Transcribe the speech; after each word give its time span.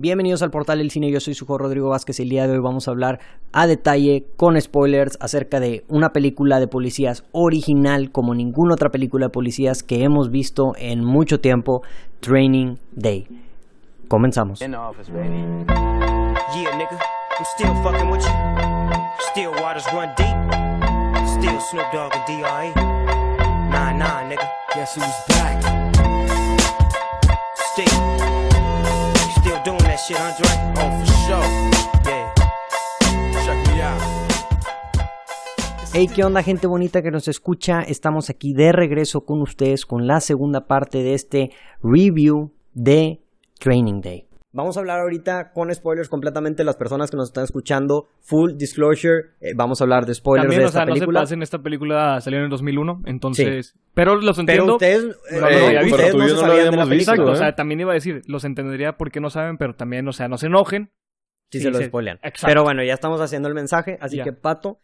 Bienvenidos 0.00 0.42
al 0.42 0.52
portal 0.52 0.78
del 0.78 0.92
cine, 0.92 1.10
yo 1.10 1.18
soy 1.18 1.34
su 1.34 1.44
Rodrigo 1.44 1.88
Vázquez. 1.88 2.20
El 2.20 2.28
día 2.28 2.46
de 2.46 2.52
hoy 2.52 2.60
vamos 2.60 2.86
a 2.86 2.92
hablar 2.92 3.18
a 3.52 3.66
detalle, 3.66 4.26
con 4.36 4.60
spoilers, 4.60 5.18
acerca 5.20 5.58
de 5.58 5.84
una 5.88 6.10
película 6.10 6.60
de 6.60 6.68
policías 6.68 7.24
original 7.32 8.12
como 8.12 8.32
ninguna 8.32 8.74
otra 8.74 8.90
película 8.90 9.26
de 9.26 9.30
policías 9.30 9.82
que 9.82 10.04
hemos 10.04 10.30
visto 10.30 10.74
en 10.78 11.04
mucho 11.04 11.40
tiempo, 11.40 11.82
Training 12.20 12.76
Day. 12.92 13.26
Comenzamos. 14.06 14.60
Oh. 30.10 30.14
Hey, 35.92 36.08
¿qué 36.14 36.24
onda 36.24 36.42
gente 36.42 36.66
bonita 36.66 37.02
que 37.02 37.10
nos 37.10 37.28
escucha? 37.28 37.82
Estamos 37.82 38.30
aquí 38.30 38.54
de 38.54 38.72
regreso 38.72 39.26
con 39.26 39.42
ustedes 39.42 39.84
con 39.84 40.06
la 40.06 40.20
segunda 40.20 40.66
parte 40.66 41.02
de 41.02 41.12
este 41.12 41.50
review 41.82 42.52
de 42.72 43.20
Training 43.58 44.00
Day. 44.00 44.27
Vamos 44.50 44.76
a 44.76 44.80
hablar 44.80 45.00
ahorita 45.00 45.52
con 45.52 45.72
spoilers 45.74 46.08
completamente 46.08 46.64
las 46.64 46.76
personas 46.76 47.10
que 47.10 47.18
nos 47.18 47.28
están 47.28 47.44
escuchando. 47.44 48.08
Full 48.22 48.52
disclosure, 48.56 49.32
eh, 49.40 49.52
vamos 49.54 49.80
a 49.80 49.84
hablar 49.84 50.06
de 50.06 50.14
spoilers 50.14 50.44
También, 50.44 50.60
de 50.60 50.64
o 50.64 50.68
esta 50.68 50.78
sea, 50.78 50.86
no 50.86 50.92
se 50.94 51.00
película. 51.00 51.20
pasen, 51.20 51.42
esta 51.42 51.58
película 51.62 52.20
salió 52.22 52.38
en 52.38 52.44
el 52.46 52.50
2001, 52.50 53.02
entonces... 53.06 53.74
Pero 53.92 54.16
los 54.16 54.38
entiendo. 54.38 54.78
pero 54.78 55.00
ustedes, 55.00 55.16
No, 55.32 55.40
no, 55.40 55.48
eh, 55.48 55.84
ustedes 55.84 55.90
pero 55.96 56.10
tú 56.12 56.18
no 56.18 56.24
se 56.28 56.34
no 56.34 56.34
lo 56.34 56.40
sabían 56.40 56.56
de 56.56 56.62
la 56.62 56.68
habíamos 56.68 56.88
visto, 56.88 56.88
película. 56.88 56.94
Exacto, 57.12 57.30
o 57.30 57.34
¿eh? 57.34 57.36
sea, 57.36 57.54
también 57.56 57.80
iba 57.80 57.90
a 57.90 57.94
decir, 57.94 58.22
los 58.26 58.44
entendería 58.44 58.96
porque 58.96 59.20
no 59.20 59.28
saben, 59.28 59.58
pero 59.58 59.74
también, 59.74 60.08
o 60.08 60.12
sea, 60.12 60.28
no 60.28 60.38
se 60.38 60.46
enojen. 60.46 60.92
Si 61.50 61.58
Sí, 61.58 61.64
se 61.64 61.70
lo 61.70 61.78
sí. 61.78 61.84
spoilean. 61.84 62.16
Exacto. 62.22 62.46
Pero 62.46 62.62
bueno, 62.62 62.82
ya 62.84 62.94
estamos 62.94 63.20
haciendo 63.20 63.48
el 63.48 63.54
mensaje, 63.54 63.98
así 64.00 64.16
Ya. 64.18 64.24
que 64.24 64.32
Pato, 64.32 64.80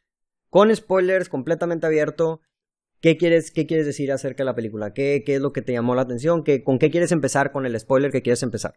con 0.51 0.75
spoilers 0.75 1.29
completamente 1.31 1.87
abierto, 1.87 2.41
¿qué 3.01 3.17
quieres, 3.17 3.51
qué 3.51 3.67
quieres 3.67 3.87
decir 3.87 4.13
acerca 4.13 4.43
de 4.43 4.47
la 4.47 4.55
película? 4.55 4.93
¿Qué, 4.93 5.23
qué 5.25 5.37
es 5.37 5.41
lo 5.41 5.53
que 5.53 5.63
te 5.63 5.73
llamó 5.73 5.95
la 5.95 6.03
atención? 6.03 6.43
¿Qué, 6.45 6.63
¿Con 6.63 6.79
qué 6.79 6.91
quieres 6.91 7.13
empezar 7.13 7.51
con 7.51 7.65
el 7.67 7.79
spoiler 7.81 8.11
que 8.11 8.23
quieres 8.23 8.43
empezar? 8.43 8.75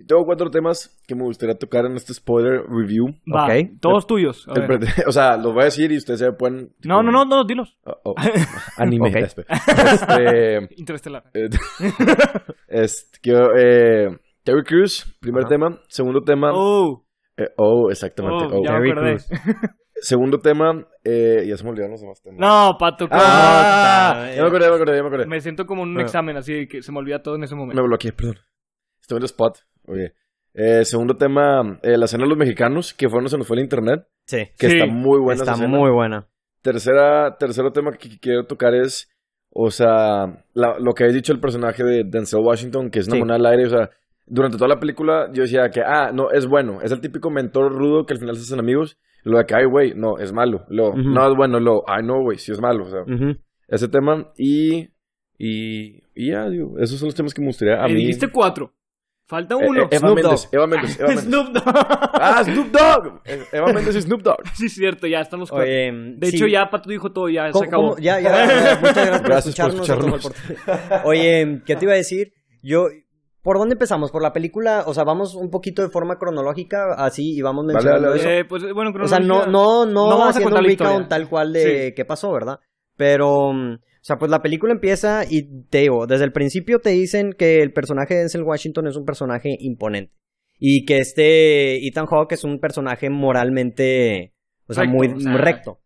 Y 0.00 0.06
tengo 0.06 0.24
cuatro 0.24 0.48
temas 0.50 0.98
que 1.06 1.14
me 1.14 1.24
gustaría 1.24 1.54
tocar 1.58 1.84
en 1.84 1.94
este 1.94 2.14
spoiler 2.14 2.62
review. 2.66 3.08
Va, 3.30 3.48
todos 3.80 4.06
tuyos. 4.06 4.48
a 4.48 4.54
ver. 4.54 4.80
O 5.06 5.12
sea, 5.12 5.36
los 5.36 5.52
voy 5.52 5.60
a 5.60 5.64
decir 5.66 5.92
y 5.92 5.98
ustedes 5.98 6.20
se 6.20 6.32
pueden... 6.32 6.72
No, 6.84 7.02
no, 7.02 7.12
no, 7.12 7.26
no, 7.26 7.44
dilos. 7.44 7.76
Oh, 7.84 8.00
oh. 8.04 8.14
Anime. 8.78 9.10
Este, 9.36 10.68
Interestelar. 10.78 11.24
eh, 11.34 11.50
este, 12.68 13.18
quiero, 13.20 13.50
eh, 13.58 14.08
Terry 14.42 14.62
Crews, 14.64 15.04
primer 15.20 15.44
tema. 15.44 15.78
Segundo 15.88 16.22
tema... 16.22 16.50
Oh, 16.54 17.04
eh, 17.36 17.48
oh, 17.58 17.90
exactamente. 17.90 18.46
oh, 18.54 18.60
oh. 18.60 18.64
ya 18.64 18.78
me 18.78 18.88
Terry. 18.94 19.00
Crews. 19.18 19.28
Segundo 20.00 20.38
tema... 20.38 20.82
Eh, 21.04 21.44
ya 21.46 21.58
se 21.58 21.64
me 21.64 21.70
olvidaron 21.70 21.92
los 21.92 22.00
demás 22.00 22.22
temas. 22.22 22.40
No, 22.40 22.76
Pato. 22.78 23.06
¡Ah! 23.10 24.30
Ya 24.34 24.40
me 24.40 24.48
acordé, 24.48 24.64
ya 24.64 24.70
me 24.70 24.76
acordé, 24.76 24.96
ya 24.96 25.02
me 25.02 25.08
acordé. 25.08 25.26
Me 25.26 25.40
siento 25.42 25.66
como 25.66 25.82
en 25.82 25.88
un 25.90 25.94
Bueno. 25.96 26.06
examen, 26.06 26.36
así 26.38 26.66
que 26.68 26.80
se 26.80 26.90
me 26.90 26.98
olvida 27.00 27.22
todo 27.22 27.34
en 27.36 27.44
ese 27.44 27.54
Me 27.54 27.60
momento. 27.60 27.82
bloqueé, 27.82 28.12
perdón. 28.12 28.36
Estoy 29.02 29.16
en 29.16 29.22
el 29.22 29.26
spot. 29.26 29.58
Oye. 29.90 30.12
Eh, 30.54 30.84
segundo 30.84 31.16
tema, 31.16 31.78
eh, 31.82 31.96
la 31.96 32.06
escena 32.06 32.24
de 32.24 32.28
los 32.30 32.38
mexicanos, 32.38 32.92
que 32.92 33.08
fue 33.08 33.22
no 33.22 33.28
se 33.28 33.38
nos 33.38 33.46
fue 33.46 33.56
el 33.56 33.62
internet, 33.62 34.06
Sí, 34.26 34.38
que 34.58 34.68
Sí. 34.68 34.76
está 34.78 34.86
muy 34.86 35.18
buena. 35.20 35.40
está 35.42 35.52
esa 35.54 35.66
muy 35.66 35.90
buena. 35.90 36.26
Tercera, 36.62 37.36
tercero 37.38 37.72
tema 37.72 37.92
que 37.92 38.18
quiero 38.20 38.44
tocar 38.46 38.74
es, 38.74 39.08
o 39.50 39.70
sea, 39.70 40.44
la- 40.54 40.78
lo 40.78 40.92
que 40.92 41.04
ha 41.04 41.08
dicho 41.08 41.32
el 41.32 41.40
personaje 41.40 41.82
de 41.84 42.04
Denzel 42.04 42.40
Washington, 42.40 42.90
que 42.90 42.98
es 43.00 43.06
una 43.06 43.16
Sí. 43.16 43.20
moneda 43.20 43.36
al 43.36 43.46
aire, 43.46 43.66
o 43.66 43.70
sea, 43.70 43.90
durante 44.26 44.56
toda 44.58 44.68
la 44.68 44.78
película 44.80 45.28
yo 45.32 45.42
decía 45.42 45.70
que, 45.70 45.80
ah, 45.84 46.10
no, 46.12 46.30
es 46.30 46.46
bueno, 46.46 46.80
es 46.82 46.92
el 46.92 47.00
típico 47.00 47.30
mentor 47.30 47.72
rudo 47.72 48.04
que 48.06 48.12
al 48.14 48.20
final 48.20 48.36
se 48.36 48.42
hacen 48.42 48.58
amigos, 48.60 48.98
lo 49.24 49.38
de 49.38 49.44
que, 49.46 49.54
ay, 49.54 49.64
güey, 49.66 49.94
no, 49.94 50.18
es 50.18 50.32
malo, 50.32 50.64
lo, 50.68 50.94
no 50.94 51.28
es 51.30 51.36
bueno, 51.36 51.58
lo, 51.60 51.82
ay, 51.88 52.04
no, 52.04 52.20
güey, 52.22 52.38
sí 52.38 52.52
es 52.52 52.60
malo, 52.60 52.84
o 52.84 52.90
sea, 52.90 53.02
Ujú. 53.02 53.36
ese 53.68 53.88
tema, 53.88 54.30
y, 54.36 54.90
y, 55.38 56.02
y 56.14 56.30
ya, 56.30 56.48
digo, 56.48 56.78
esos 56.78 56.98
son 56.98 57.06
los 57.06 57.14
temas 57.14 57.32
que 57.34 57.40
me 57.40 57.48
gustaría 57.48 57.82
a 57.82 57.86
Me 57.88 57.94
mí. 57.94 58.00
dijiste 58.00 58.28
cuatro. 58.30 58.72
Falta 59.30 59.54
Eh, 59.54 59.58
uno. 59.68 59.82
eh, 59.84 59.88
Eva 59.92 59.98
Snoop 60.08 60.14
Méndez, 60.16 60.42
Dogg. 60.42 60.54
Eva 60.54 60.66
Méndez, 60.66 60.98
Eva 60.98 61.08
Méndez. 61.14 61.24
Snoop 61.24 61.48
Dogg. 61.52 61.62
Ah, 62.14 62.42
Snoop 62.44 62.66
Dogg. 62.72 63.20
Eh, 63.24 63.44
Eva 63.52 63.72
Méndez 63.72 63.96
y 63.96 64.02
Snoop 64.02 64.22
Dogg. 64.22 64.42
sí, 64.54 64.68
cierto, 64.68 65.06
ya 65.06 65.20
estamos 65.20 65.50
cuatro. 65.50 65.66
Oye, 65.66 65.92
De 66.16 66.26
sí. 66.26 66.36
hecho, 66.36 66.46
ya 66.48 66.68
Pato 66.68 66.90
dijo 66.90 67.12
todo, 67.12 67.28
ya 67.28 67.46
se 67.46 67.52
¿Cómo- 67.52 67.64
acabó. 67.64 67.88
cómo? 67.90 67.98
Ya, 68.02 68.18
ya, 68.20 68.30
muchas 68.80 69.06
gracias 69.06 69.20
por 69.20 69.28
Gracias 69.30 69.56
por 69.56 69.70
escucharnos. 69.70 70.32
Oye, 71.04 71.62
¿qué 71.64 71.76
te 71.76 71.84
iba 71.84 71.92
a 71.94 71.96
decir? 71.96 72.32
Yo, 72.62 72.88
¿por 73.42 73.58
dónde 73.58 73.74
empezamos? 73.74 74.10
¿Por 74.10 74.22
la 74.22 74.32
película? 74.32 74.84
O 74.86 74.94
sea, 74.94 75.04
vamos 75.04 75.34
un 75.34 75.50
poquito 75.50 75.82
de 75.82 75.88
forma 75.88 76.18
cronológica, 76.18 76.94
así, 76.94 77.36
y 77.36 77.40
vamos 77.42 77.64
mencionando 77.64 78.14
eso. 78.14 78.28
Eh, 78.28 78.44
pues, 78.44 78.64
bueno, 78.72 78.92
O 79.00 79.08
sea, 79.08 79.20
no, 79.20 79.46
no, 79.46 79.86
no, 79.86 80.08
No 80.10 80.18
vamos 80.18 80.36
haciendo 80.36 80.58
un 80.58 80.64
recount 80.64 81.08
tal 81.08 81.28
cual 81.28 81.52
de 81.52 81.94
qué 81.94 82.04
pasó, 82.04 82.32
¿verdad? 82.32 82.58
Pero, 82.96 83.52
mm, 83.52 83.78
o 84.00 84.02
sea, 84.02 84.16
pues 84.16 84.30
la 84.30 84.40
película 84.42 84.72
empieza 84.72 85.24
y 85.28 85.64
te 85.68 85.78
digo, 85.80 86.06
desde 86.06 86.24
el 86.24 86.32
principio 86.32 86.78
te 86.78 86.90
dicen 86.90 87.32
que 87.36 87.60
el 87.62 87.72
personaje 87.72 88.14
de 88.14 88.20
Denzel 88.20 88.42
Washington 88.42 88.86
es 88.88 88.96
un 88.96 89.04
personaje 89.04 89.56
imponente. 89.60 90.12
Y 90.58 90.84
que 90.84 90.98
este 90.98 91.86
Ethan 91.86 92.06
Hawke 92.06 92.32
es 92.32 92.44
un 92.44 92.60
personaje 92.60 93.08
moralmente, 93.60 94.32
o 94.66 94.72
sea, 94.74 94.84
Recto, 94.84 94.96
muy, 94.96 95.08
o 95.08 95.20
sea, 95.20 95.32
muy 95.32 95.40
recto. 95.40 95.78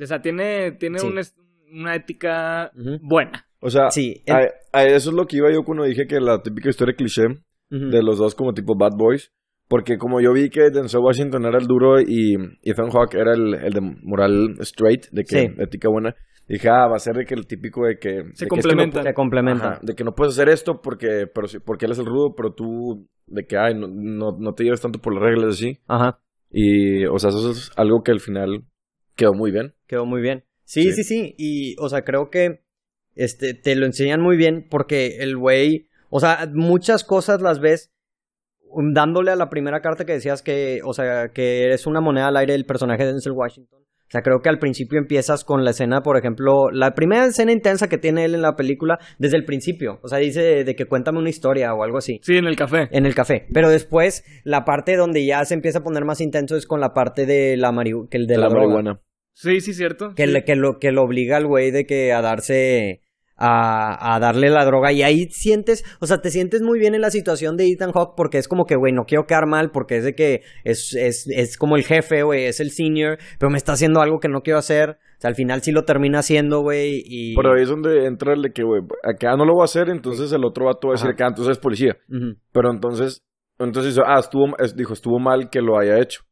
O 0.00 0.06
sea, 0.06 0.20
tiene, 0.22 0.72
tiene 0.72 0.98
Sí. 0.98 1.06
un 1.06 1.18
es- 1.18 1.34
una 1.72 1.94
ética 1.94 2.72
buena. 3.02 3.46
O 3.60 3.70
sea, 3.70 3.90
Sí, 3.90 4.22
el- 4.26 4.34
a, 4.34 4.48
a 4.72 4.84
eso 4.84 5.10
es 5.10 5.16
lo 5.16 5.26
que 5.26 5.36
iba 5.36 5.52
yo 5.52 5.62
cuando 5.62 5.84
dije 5.84 6.06
que 6.08 6.18
la 6.20 6.42
típica 6.42 6.68
historia 6.70 6.94
cliché 6.96 7.26
Ujú. 7.26 7.90
de 7.90 8.02
los 8.02 8.18
dos 8.18 8.34
como 8.34 8.54
tipo 8.54 8.76
Bad 8.76 8.92
Boys. 8.96 9.32
Porque 9.68 9.98
como 9.98 10.20
yo 10.20 10.32
vi 10.32 10.50
que 10.50 10.70
Denzel 10.70 10.98
Washington 11.00 11.44
era 11.46 11.58
el 11.58 11.66
duro 11.68 12.00
y 12.00 12.34
Ethan 12.64 12.90
Hawke 12.90 13.14
era 13.14 13.34
el, 13.34 13.54
el 13.54 13.72
de 13.72 13.80
moral 14.02 14.56
straight, 14.62 15.06
de 15.12 15.22
que 15.22 15.38
Sí. 15.38 15.48
ética 15.58 15.88
buena, 15.88 16.16
dije, 16.54 16.68
ah, 16.68 16.86
va 16.86 16.96
a 16.96 17.00
ser 17.00 17.14
de 17.16 17.24
que 17.24 17.34
el 17.34 17.46
típico 17.46 17.86
de 17.86 17.98
que... 17.98 18.08
de 18.10 18.22
que 18.24 18.30
es 18.32 18.38
que 18.38 18.44
no 18.46 18.48
complementan. 18.50 19.02
pu- 19.04 19.06
Se 19.08 19.14
complementan. 19.14 19.72
Ajá, 19.72 19.80
de 19.82 19.94
que 19.94 20.04
no 20.04 20.14
puedes 20.14 20.34
hacer 20.34 20.48
esto 20.48 20.80
porque, 20.82 21.26
pero, 21.32 21.48
sí- 21.48 21.58
porque 21.58 21.86
él 21.86 21.92
es 21.92 21.98
el 21.98 22.06
rudo, 22.06 22.34
pero 22.34 22.52
tú, 22.54 23.08
de 23.26 23.46
que, 23.46 23.56
ay, 23.56 23.74
no, 23.74 23.88
no, 23.88 24.36
no 24.38 24.54
te 24.54 24.64
lleves 24.64 24.80
tanto 24.80 25.00
por 25.00 25.14
las 25.14 25.22
reglas 25.22 25.54
así. 25.54 25.78
Ajá. 25.86 26.20
Y, 26.50 27.04
o 27.06 27.18
sea, 27.18 27.30
eso 27.30 27.50
es 27.52 27.70
algo 27.76 28.02
que 28.02 28.10
al 28.12 28.20
final 28.20 28.64
quedó 29.14 29.34
muy 29.34 29.50
bien. 29.50 29.74
Quedó 29.86 30.04
muy 30.06 30.20
bien. 30.20 30.44
Sí, 30.64 30.84
sí, 30.92 31.02
Sí. 31.02 31.04
sí, 31.04 31.34
Y, 31.38 31.76
o 31.78 31.88
sea, 31.88 32.02
creo 32.04 32.30
que 32.30 32.62
este, 33.14 33.54
te 33.54 33.74
lo 33.76 33.86
enseñan 33.86 34.20
muy 34.20 34.36
bien 34.36 34.66
porque 34.70 35.18
el 35.20 35.36
güey, 35.36 35.88
o 36.10 36.20
sea, 36.20 36.48
muchas 36.52 37.04
cosas 37.04 37.40
las 37.42 37.60
ves 37.60 37.92
um, 38.68 38.92
dándole 38.92 39.30
a 39.32 39.36
la 39.36 39.50
primera 39.50 39.80
carta 39.82 40.04
que 40.04 40.12
decías 40.12 40.42
que, 40.42 40.80
o 40.84 40.92
sea, 40.94 41.32
que 41.32 41.64
eres 41.64 41.86
una 41.86 42.00
moneda 42.00 42.28
al 42.28 42.36
aire 42.36 42.52
del 42.52 42.66
personaje 42.66 43.04
de 43.04 43.12
Denzel 43.12 43.32
Washington. 43.32 43.79
O 44.10 44.12
sea, 44.12 44.22
creo 44.22 44.40
que 44.42 44.48
al 44.48 44.58
principio 44.58 44.98
empiezas 44.98 45.44
con 45.44 45.64
la 45.64 45.70
escena, 45.70 46.02
por 46.02 46.16
ejemplo, 46.16 46.72
la 46.72 46.94
primera 46.94 47.26
escena 47.26 47.52
intensa 47.52 47.88
que 47.88 47.96
tiene 47.96 48.24
él 48.24 48.34
en 48.34 48.42
la 48.42 48.56
película 48.56 48.98
desde 49.20 49.36
el 49.36 49.44
principio. 49.44 50.00
O 50.02 50.08
sea, 50.08 50.18
dice 50.18 50.42
de, 50.42 50.64
de 50.64 50.74
que 50.74 50.86
cuéntame 50.86 51.20
una 51.20 51.30
historia 51.30 51.72
o 51.74 51.84
algo 51.84 51.98
así. 51.98 52.18
Sí, 52.24 52.36
en 52.36 52.46
el 52.46 52.56
café. 52.56 52.88
En 52.90 53.06
el 53.06 53.14
café. 53.14 53.46
Pero 53.54 53.68
después, 53.70 54.24
la 54.42 54.64
parte 54.64 54.96
donde 54.96 55.24
ya 55.24 55.44
se 55.44 55.54
empieza 55.54 55.78
a 55.78 55.84
poner 55.84 56.04
más 56.04 56.20
intenso 56.20 56.56
es 56.56 56.66
con 56.66 56.80
la 56.80 56.92
parte 56.92 57.24
de 57.24 57.56
la 57.56 57.70
marihuana. 57.70 58.08
De 58.10 58.36
la, 58.36 58.48
marihuana. 58.50 59.00
Sí, 59.32 59.60
sí, 59.60 59.72
cierto. 59.74 60.12
Que, 60.16 60.26
Sí. 60.26 60.32
le- 60.32 60.42
que, 60.44 60.56
lo, 60.56 60.80
que 60.80 60.90
lo 60.90 61.02
obliga 61.04 61.36
al 61.36 61.46
güey 61.46 61.70
de 61.70 61.86
que 61.86 62.12
a 62.12 62.20
darse. 62.20 63.02
A, 63.42 64.14
a 64.14 64.20
darle 64.20 64.50
la 64.50 64.64
droga. 64.66 64.92
Y 64.92 65.02
ahí 65.02 65.28
sientes. 65.30 65.82
O 66.00 66.06
sea, 66.06 66.18
te 66.18 66.30
sientes 66.30 66.60
muy 66.62 66.78
bien 66.78 66.94
en 66.94 67.00
la 67.00 67.10
situación 67.10 67.56
de 67.56 67.66
Ethan 67.68 67.92
Hawke. 67.92 68.14
Porque 68.16 68.36
es 68.38 68.46
como 68.48 68.66
que, 68.66 68.76
güey, 68.76 68.92
no 68.92 69.04
quiero 69.06 69.24
quedar 69.24 69.46
mal. 69.46 69.70
Porque 69.70 69.96
es 69.96 70.04
de 70.04 70.14
que 70.14 70.42
es, 70.64 70.94
es, 70.94 71.26
es 71.28 71.56
como 71.56 71.76
el 71.76 71.84
jefe, 71.84 72.22
güey. 72.22 72.44
Es 72.44 72.60
el 72.60 72.70
senior. 72.70 73.18
Pero 73.38 73.50
me 73.50 73.56
está 73.56 73.72
haciendo 73.72 74.00
algo 74.00 74.18
que 74.20 74.28
no 74.28 74.42
quiero 74.42 74.58
hacer. 74.58 74.90
O 74.90 75.20
sea, 75.20 75.28
al 75.28 75.34
final 75.34 75.62
sí 75.62 75.72
lo 75.72 75.84
termina 75.84 76.18
haciendo, 76.20 76.60
güey. 76.60 77.02
Y. 77.04 77.34
Pero 77.34 77.54
ahí 77.54 77.62
es 77.62 77.68
donde 77.68 78.06
entra 78.06 78.34
el 78.34 78.42
de 78.42 78.52
que, 78.52 78.62
güey, 78.62 78.82
acá 79.02 79.36
no 79.36 79.44
lo 79.44 79.52
voy 79.54 79.62
a 79.62 79.64
hacer, 79.64 79.88
entonces 79.90 80.32
el 80.32 80.44
otro 80.44 80.66
vato 80.66 80.88
va 80.88 80.92
a 80.92 80.94
decir 80.94 81.08
Ajá. 81.08 81.14
acá, 81.14 81.26
entonces 81.28 81.52
es 81.52 81.58
policía. 81.58 81.96
Pero 82.52 82.70
entonces, 82.70 83.22
entonces 83.58 83.98
ah, 84.06 84.18
estuvo, 84.18 84.46
es- 84.58 84.74
dijo, 84.76 84.92
estuvo 84.94 85.18
mal 85.18 85.50
que 85.50 85.60
lo 85.60 85.78
haya 85.78 85.98
hecho. 86.00 86.22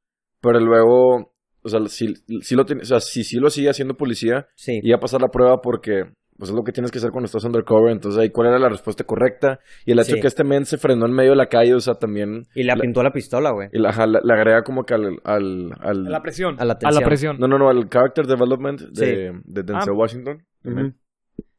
Pero 0.41 0.59
luego, 0.61 1.35
o 1.63 1.69
sea, 1.69 1.81
si, 1.89 2.15
si 2.41 2.55
lo 2.55 2.63
o 2.63 2.85
sea, 2.85 3.01
si 3.01 3.25
sí 3.25 3.37
lo 3.37 3.51
sigue 3.51 3.69
haciendo 3.69 3.95
policía, 3.95 4.47
Sí. 4.57 4.81
iba 4.83 4.97
a 4.97 5.01
pasar 5.01 5.21
la 5.21 5.29
prueba 5.29 5.61
porque, 5.63 6.05
pues 6.39 6.51
es 6.51 6.57
lo 6.57 6.63
que 6.63 6.73
tienes 6.73 6.91
que 6.93 6.99
hacer 6.99 7.11
cuando 7.11 7.27
estás 7.27 7.45
undercover, 7.45 7.91
entonces 7.93 8.21
ahí 8.21 8.31
cuál 8.31 8.49
era 8.49 8.59
la 8.59 8.69
respuesta 8.69 9.03
correcta. 9.05 9.59
Y 9.85 9.93
el 9.93 9.99
hecho 9.99 10.15
Sí. 10.15 10.21
que 10.21 10.29
este 10.29 10.45
men 10.45 10.65
se 10.65 10.79
frenó 10.79 11.05
en 11.07 11.13
medio 11.13 11.31
de 11.31 11.37
la 11.37 11.47
calle, 11.49 11.75
o 11.75 11.81
sea, 11.81 11.95
también, 11.95 12.45
Y 12.55 12.63
le 12.63 12.73
pintó 12.81 13.03
la 13.03 13.11
pistola, 13.11 13.51
güey. 13.51 13.69
y 13.73 13.79
la, 13.81 13.91
ajá, 13.91 14.07
la- 14.07 14.21
le 14.23 14.33
agrega 14.33 14.63
como 14.63 14.85
que 14.85 14.95
al, 14.95 15.19
al, 15.25 15.73
al- 15.81 16.07
A 16.07 16.11
la 16.11 16.23
presión. 16.23 16.55
A 16.59 16.65
la 16.65 16.79
A 16.83 16.91
la 16.93 17.01
presión. 17.01 17.37
no, 17.39 17.49
no, 17.49 17.59
no, 17.59 17.69
al 17.69 17.89
character 17.89 18.27
development 18.27 18.81
de, 18.81 19.07
Sí. 19.33 19.41
de 19.45 19.63
Denzel 19.65 19.93
Ah. 19.95 19.97
Washington. 19.97 20.45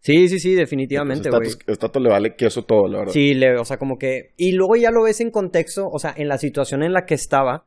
Sí, 0.02 0.30
sí, 0.30 0.40
sí, 0.40 0.56
definitivamente, 0.56 1.30
güey. 1.30 1.40
Entonces, 1.42 1.56
Status, 1.60 1.74
Status 1.74 2.02
le 2.02 2.10
vale 2.10 2.36
queso 2.38 2.64
todo, 2.64 2.88
la 2.88 3.00
verdad. 3.00 3.12
Sí, 3.14 3.34
le, 3.34 3.58
o 3.58 3.66
sea, 3.66 3.78
como 3.78 3.98
que. 3.98 4.34
Y 4.38 4.54
luego 4.54 4.76
ya 4.78 4.92
lo 4.92 5.04
ves 5.04 5.20
en 5.20 5.30
contexto, 5.30 5.88
o 5.92 6.00
sea, 6.00 6.14
en 6.16 6.30
la 6.30 6.38
situación 6.38 6.84
en 6.84 6.94
la 6.94 7.06
que 7.06 7.16
estaba. 7.16 7.66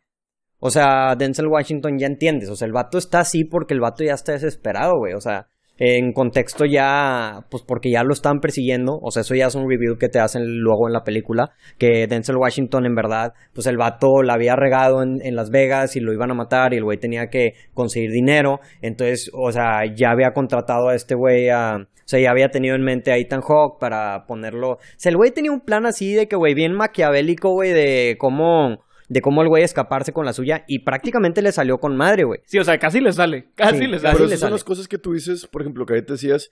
O 0.58 0.70
sea, 0.70 1.14
Denzel 1.16 1.48
Washington 1.48 1.98
ya 1.98 2.06
entiendes. 2.06 2.48
O 2.48 2.56
sea, 2.56 2.66
el 2.66 2.72
vato 2.72 2.96
está 2.96 3.20
así 3.20 3.44
porque 3.44 3.74
el 3.74 3.80
vato 3.80 4.02
ya 4.02 4.14
está 4.14 4.32
desesperado, 4.32 4.92
güey. 4.96 5.12
O 5.12 5.20
sea, 5.20 5.48
en 5.84 6.12
contexto 6.12 6.64
ya, 6.64 7.40
pues 7.50 7.64
porque 7.64 7.90
ya 7.90 8.04
lo 8.04 8.12
estaban 8.12 8.38
persiguiendo, 8.38 9.00
o 9.02 9.10
sea, 9.10 9.22
eso 9.22 9.34
ya 9.34 9.46
es 9.46 9.56
un 9.56 9.68
review 9.68 9.98
que 9.98 10.08
te 10.08 10.20
hacen 10.20 10.60
luego 10.60 10.86
en 10.86 10.92
la 10.92 11.02
película, 11.02 11.54
que 11.76 12.06
Denzel 12.06 12.36
Washington 12.36 12.86
en 12.86 12.94
verdad, 12.94 13.34
pues 13.52 13.66
el 13.66 13.78
vato 13.78 14.22
la 14.22 14.34
había 14.34 14.54
regado 14.54 15.02
en, 15.02 15.34
Las 15.34 15.50
Vegas 15.50 15.96
y 15.96 16.00
lo 16.00 16.12
iban 16.12 16.30
a 16.30 16.34
matar 16.34 16.72
y 16.72 16.76
el 16.76 16.84
güey 16.84 16.98
tenía 16.98 17.30
que 17.30 17.54
conseguir 17.74 18.12
dinero, 18.12 18.60
entonces, 18.80 19.28
o 19.34 19.50
sea, 19.50 19.80
ya 19.92 20.10
había 20.12 20.30
contratado 20.32 20.88
a 20.88 20.94
este 20.94 21.16
güey. 21.16 21.50
O 21.50 21.84
sea, 22.04 22.20
ya 22.20 22.30
había 22.30 22.48
tenido 22.50 22.76
en 22.76 22.82
mente 22.82 23.10
a 23.10 23.16
Ethan 23.16 23.40
Hawke 23.40 23.78
para 23.80 24.26
ponerlo... 24.26 24.72
O 24.72 24.78
sea, 24.96 25.10
el 25.10 25.16
güey 25.16 25.30
tenía 25.30 25.52
un 25.52 25.60
plan 25.60 25.86
así 25.86 26.12
de 26.12 26.26
que, 26.26 26.36
güey, 26.36 26.52
bien 26.52 26.74
maquiavélico, 26.74 27.50
güey, 27.50 27.70
de 27.70 28.16
cómo 28.18 28.84
de 29.12 29.20
cómo 29.20 29.42
el 29.42 29.48
güey 29.48 29.62
escaparse 29.62 30.12
con 30.12 30.24
la 30.24 30.32
suya 30.32 30.64
y 30.66 30.80
prácticamente 30.80 31.42
le 31.42 31.52
salió 31.52 31.78
con 31.78 31.96
madre, 31.96 32.24
güey. 32.24 32.40
Sí, 32.46 32.58
o 32.58 32.64
sea, 32.64 32.78
casi 32.78 33.00
le 33.00 33.12
sale. 33.12 33.50
Casi 33.54 33.78
Sí, 33.78 33.86
le 33.86 33.98
sale. 33.98 34.14
Pero 34.14 34.26
esas 34.26 34.40
son 34.40 34.52
las 34.52 34.64
cosas 34.64 34.88
que 34.88 34.98
tú 34.98 35.12
dices, 35.12 35.46
por 35.46 35.60
ejemplo, 35.62 35.84
que 35.84 35.94
ahí 35.94 36.02
te 36.02 36.14
decías 36.14 36.50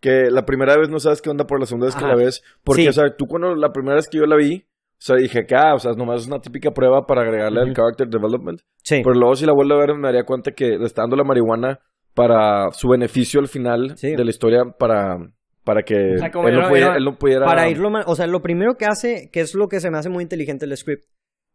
que 0.00 0.30
la 0.30 0.44
primera 0.44 0.76
vez 0.76 0.88
no 0.90 0.98
sabes 1.00 1.22
qué 1.22 1.30
onda 1.30 1.46
por 1.46 1.58
la 1.60 1.66
segunda 1.66 1.86
vez 1.86 1.96
que 1.96 2.04
la 2.04 2.14
ves. 2.16 2.42
Porque, 2.64 2.82
Sí. 2.82 2.88
o 2.88 2.92
sea, 2.92 3.16
tú 3.16 3.26
cuando 3.26 3.54
la 3.54 3.72
primera 3.72 3.94
vez 3.96 4.08
que 4.08 4.18
yo 4.18 4.26
la 4.26 4.36
vi, 4.36 4.64
o 4.66 5.04
sea, 5.04 5.16
dije 5.16 5.46
que, 5.46 5.54
ah, 5.54 5.74
o 5.74 5.78
sea, 5.78 5.92
nomás 5.92 6.22
es 6.22 6.26
una 6.26 6.40
típica 6.40 6.70
prueba 6.72 7.06
para 7.06 7.22
agregarle 7.22 7.60
al 7.60 7.66
Ujú. 7.70 7.74
character 7.74 8.08
development. 8.08 8.60
Sí. 8.82 9.00
Pero 9.04 9.14
luego 9.14 9.34
si 9.36 9.46
la 9.46 9.52
vuelvo 9.52 9.74
a 9.74 9.78
ver 9.78 9.94
me 9.94 10.08
daría 10.08 10.24
cuenta 10.24 10.52
que 10.52 10.76
le 10.78 10.84
está 10.84 11.02
dando 11.02 11.16
la 11.16 11.24
marihuana 11.24 11.80
para 12.14 12.70
su 12.72 12.88
beneficio 12.88 13.40
al 13.40 13.48
final 13.48 13.96
Sí. 13.96 14.14
de 14.14 14.24
la 14.24 14.30
historia 14.30 14.64
para, 14.78 15.18
para 15.64 15.82
que 15.82 15.94
O 16.16 16.18
sea, 16.18 16.26
él, 16.26 16.32
no 16.34 16.48
era- 16.48 16.68
pudiera, 16.68 16.86
era- 16.88 16.96
él 16.98 17.04
no 17.04 17.16
pudiera... 17.18 17.46
Para 17.46 17.68
irlo, 17.70 17.90
o 18.06 18.14
sea, 18.16 18.26
lo 18.26 18.42
primero 18.42 18.74
que 18.76 18.84
hace, 18.86 19.30
que 19.32 19.40
es 19.40 19.54
lo 19.54 19.68
que 19.68 19.80
se 19.80 19.90
me 19.90 19.98
hace 19.98 20.08
muy 20.10 20.22
inteligente 20.22 20.66
el 20.66 20.76
script. 20.76 21.04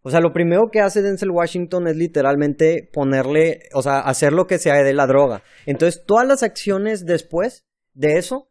O 0.07 0.09
sea, 0.09 0.21
lo 0.21 0.31
primero 0.31 0.71
que 0.71 0.79
hace 0.79 1.01
Denzel 1.01 1.31
Washington 1.31 1.89
es 1.89 1.97
literalmente 1.97 2.89
ponerle, 2.93 3.63
o 3.73 3.81
sea, 3.81 3.99
hacer 3.99 4.31
lo 4.31 4.47
que 4.47 4.57
sea 4.57 4.81
de 4.81 4.93
la 4.93 5.05
droga. 5.05 5.43
Entonces, 5.65 6.05
todas 6.05 6.25
las 6.25 6.43
acciones 6.43 7.05
después 7.05 7.65
de 7.93 8.17
eso, 8.17 8.47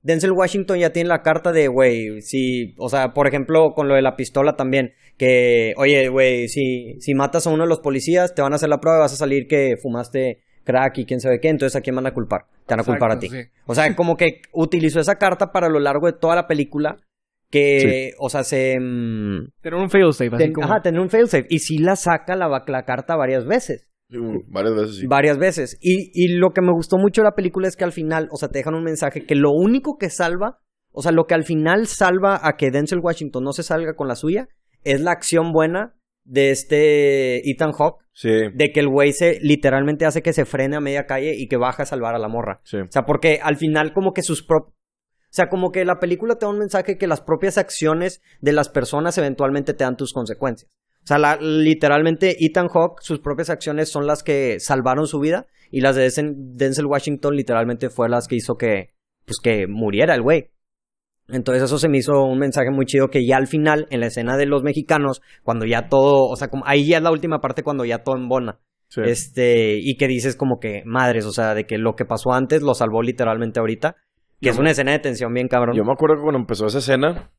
Denzel 0.00 0.32
Washington 0.32 0.78
ya 0.78 0.94
tiene 0.94 1.10
la 1.10 1.20
carta 1.20 1.52
de, 1.52 1.68
güey, 1.68 2.22
si, 2.22 2.74
o 2.78 2.88
sea, 2.88 3.12
por 3.12 3.28
ejemplo, 3.28 3.74
con 3.74 3.86
lo 3.86 3.96
de 3.96 4.00
la 4.00 4.16
pistola 4.16 4.56
también, 4.56 4.94
que, 5.18 5.74
oye, 5.76 6.08
güey, 6.08 6.48
si, 6.48 6.98
si 7.00 7.12
matas 7.12 7.46
a 7.46 7.50
uno 7.50 7.64
de 7.64 7.68
los 7.68 7.80
policías, 7.80 8.34
te 8.34 8.40
van 8.40 8.54
a 8.54 8.56
hacer 8.56 8.70
la 8.70 8.80
prueba 8.80 9.00
y 9.00 9.02
vas 9.02 9.12
a 9.12 9.16
salir 9.16 9.46
que 9.46 9.76
fumaste 9.76 10.42
crack 10.64 10.96
y 10.96 11.04
quién 11.04 11.20
sabe 11.20 11.38
qué, 11.38 11.50
entonces 11.50 11.76
a 11.76 11.82
quién 11.82 11.96
van 11.96 12.06
a 12.06 12.14
culpar? 12.14 12.46
Te 12.64 12.72
van 12.72 12.80
a 12.80 12.84
culpar 12.84 13.10
a 13.12 13.18
ti. 13.18 13.28
Sí. 13.28 13.42
O 13.66 13.74
sea, 13.74 13.94
como 13.94 14.16
que 14.16 14.40
utilizó 14.54 15.00
esa 15.00 15.16
carta 15.16 15.52
para 15.52 15.68
lo 15.68 15.80
largo 15.80 16.06
de 16.06 16.14
toda 16.14 16.34
la 16.34 16.46
película. 16.46 16.96
Que, 17.58 18.10
o 18.18 18.28
sea, 18.28 18.42
se. 18.42 18.74
mm, 18.80 19.48
Tener 19.62 19.78
un 19.80 19.88
failsafe, 19.90 20.26
así 20.34 20.44
ten- 20.44 20.52
como... 20.52 20.66
ajá, 20.66 20.80
tener 20.82 21.00
un 21.00 21.08
failsafe. 21.08 21.46
Y 21.48 21.58
sí 21.60 21.78
la 21.78 21.96
saca 21.96 22.34
la, 22.36 22.48
va- 22.48 22.64
la 22.66 22.84
carta 22.84 23.16
varias 23.16 23.46
veces. 23.46 23.88
Uh, 24.10 24.40
varias 24.48 24.74
veces, 24.74 24.96
sí. 24.96 25.06
Varias 25.06 25.38
veces. 25.38 25.78
Y, 25.80 26.10
y 26.12 26.36
lo 26.36 26.50
que 26.50 26.60
me 26.62 26.72
gustó 26.72 26.98
mucho 26.98 27.22
de 27.22 27.26
la 27.28 27.34
película 27.34 27.68
es 27.68 27.76
que 27.76 27.84
al 27.84 27.92
final, 27.92 28.28
o 28.30 28.36
sea, 28.36 28.48
te 28.48 28.58
dejan 28.58 28.74
un 28.74 28.84
mensaje 28.84 29.24
que 29.24 29.34
lo 29.34 29.50
único 29.52 29.96
que 29.98 30.10
salva, 30.10 30.58
o 30.92 31.00
sea, 31.02 31.10
lo 31.12 31.24
que 31.24 31.34
al 31.34 31.44
final 31.44 31.86
salva 31.86 32.38
a 32.42 32.56
que 32.56 32.70
Denzel 32.70 33.00
Washington 33.02 33.42
no 33.44 33.52
se 33.52 33.62
salga 33.62 33.94
con 33.94 34.06
la 34.08 34.14
suya, 34.16 34.48
es 34.84 35.00
la 35.00 35.12
acción 35.12 35.52
buena 35.52 35.94
de 36.24 36.50
este 36.50 37.50
Ethan 37.50 37.72
Hawke. 37.72 38.02
Sí, 38.12 38.28
De 38.54 38.70
que 38.72 38.78
el 38.80 38.88
güey 38.88 39.12
se 39.12 39.38
literalmente 39.40 40.06
hace 40.06 40.22
que 40.22 40.32
se 40.32 40.44
frene 40.44 40.76
a 40.76 40.80
media 40.80 41.04
calle 41.06 41.32
y 41.36 41.48
que 41.48 41.56
baja 41.56 41.82
a 41.82 41.86
salvar 41.86 42.14
a 42.14 42.18
la 42.18 42.28
morra. 42.28 42.60
sí. 42.64 42.76
O 42.78 42.86
sea, 42.90 43.02
porque 43.02 43.40
al 43.42 43.56
final 43.56 43.92
como 43.92 44.12
que 44.12 44.22
sus 44.22 44.44
prop... 44.46 44.72
O 45.34 45.36
sea, 45.36 45.48
como 45.48 45.72
que 45.72 45.84
la 45.84 45.98
película 45.98 46.36
te 46.36 46.46
da 46.46 46.52
un 46.52 46.60
mensaje 46.60 46.96
que 46.96 47.08
las 47.08 47.20
propias 47.20 47.58
acciones 47.58 48.22
de 48.40 48.52
las 48.52 48.68
personas 48.68 49.18
eventualmente 49.18 49.74
te 49.74 49.82
dan 49.82 49.96
tus 49.96 50.12
consecuencias. 50.12 50.70
O 51.02 51.06
sea, 51.08 51.18
la- 51.18 51.38
literalmente 51.40 52.36
Ethan 52.38 52.68
Hawke, 52.68 53.00
sus 53.02 53.18
propias 53.18 53.50
acciones 53.50 53.90
son 53.90 54.06
las 54.06 54.22
que 54.22 54.60
salvaron 54.60 55.08
su 55.08 55.18
vida 55.18 55.46
y 55.72 55.80
las 55.80 55.96
de 55.96 56.06
Denzel- 56.06 56.34
Denzel 56.36 56.86
Washington 56.86 57.34
literalmente 57.34 57.90
fue 57.90 58.08
las 58.08 58.28
que 58.28 58.36
hizo 58.36 58.54
que, 58.54 58.94
pues 59.24 59.38
que 59.42 59.66
muriera 59.66 60.14
el 60.14 60.22
güey. 60.22 60.50
Entonces 61.26 61.64
eso 61.64 61.78
se 61.78 61.88
me 61.88 61.98
hizo 61.98 62.22
un 62.22 62.38
mensaje 62.38 62.70
muy 62.70 62.86
chido 62.86 63.08
que 63.08 63.26
ya 63.26 63.36
al 63.36 63.48
final, 63.48 63.88
en 63.90 63.98
la 63.98 64.06
escena 64.06 64.36
de 64.36 64.46
los 64.46 64.62
mexicanos, 64.62 65.20
cuando 65.42 65.66
ya 65.66 65.88
todo, 65.88 66.28
o 66.28 66.36
sea, 66.36 66.46
como, 66.46 66.62
ahí 66.64 66.86
ya 66.86 66.98
es 66.98 67.02
la 67.02 67.10
última 67.10 67.40
parte 67.40 67.64
cuando 67.64 67.84
ya 67.84 68.04
todo 68.04 68.14
embona. 68.16 68.60
sí. 68.88 69.00
Este, 69.04 69.78
y 69.80 69.96
que 69.96 70.06
dices 70.06 70.36
como 70.36 70.60
que, 70.60 70.82
madres, 70.84 71.24
o 71.26 71.32
sea, 71.32 71.54
de 71.54 71.64
que 71.64 71.76
lo 71.78 71.96
que 71.96 72.04
pasó 72.04 72.32
antes 72.32 72.62
lo 72.62 72.74
salvó 72.74 73.02
literalmente 73.02 73.58
ahorita. 73.58 73.96
Que 74.44 74.48
Yo 74.48 74.52
es 74.52 74.58
me- 74.58 74.62
una 74.62 74.70
escena 74.70 74.92
de 74.92 74.98
tensión 75.00 75.32
bien 75.34 75.48
cabrón. 75.48 75.76
Yo 75.76 75.84
me 75.84 75.92
acuerdo 75.92 76.16
que 76.16 76.22
cuando 76.22 76.38
empezó 76.38 76.66
esa 76.66 76.78
escena, 76.78 77.30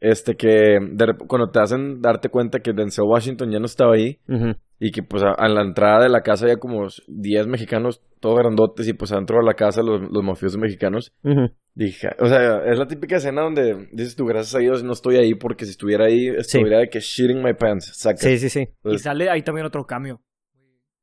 este 0.00 0.36
que 0.36 0.48
de 0.48 1.14
cuando 1.26 1.50
te 1.50 1.60
hacen 1.60 2.00
darte 2.00 2.28
cuenta 2.28 2.60
que 2.60 2.72
Denzel 2.72 3.04
Washington 3.06 3.50
ya 3.50 3.58
no 3.58 3.66
estaba 3.66 3.94
ahí 3.94 4.18
Ujú. 4.28 4.54
y 4.78 4.92
que 4.92 5.02
pues 5.02 5.24
a, 5.24 5.32
a 5.32 5.48
la 5.48 5.62
entrada 5.62 6.04
de 6.04 6.08
la 6.08 6.20
casa 6.22 6.44
había 6.44 6.56
como 6.58 6.86
10 7.08 7.46
mexicanos, 7.48 8.00
todos 8.20 8.38
grandotes 8.38 8.86
y 8.86 8.92
pues 8.92 9.10
adentro 9.12 9.38
de 9.38 9.44
la 9.44 9.54
casa 9.54 9.82
los, 9.82 10.00
los 10.10 10.22
mafiosos 10.22 10.58
mexicanos. 10.58 11.12
Ujú. 11.24 11.50
Dije, 11.74 12.08
o 12.20 12.26
sea, 12.26 12.58
es 12.64 12.78
la 12.78 12.86
típica 12.86 13.16
escena 13.16 13.42
donde 13.42 13.88
dices 13.92 14.14
tú, 14.16 14.24
gracias 14.24 14.54
a 14.54 14.58
Dios 14.58 14.82
no 14.84 14.92
estoy 14.92 15.16
ahí 15.16 15.34
porque 15.34 15.64
si 15.64 15.72
estuviera 15.72 16.06
ahí 16.06 16.28
estuviera 16.28 16.78
de 16.78 16.88
que 16.88 17.00
shitting 17.00 17.42
my 17.42 17.54
pants. 17.54 17.92
Saca. 17.96 18.18
Sí, 18.18 18.38
sí, 18.38 18.48
sí. 18.50 18.68
Y 18.84 18.98
sale 18.98 19.28
ahí 19.30 19.42
también 19.42 19.66
otro 19.66 19.84
cambio. 19.84 20.20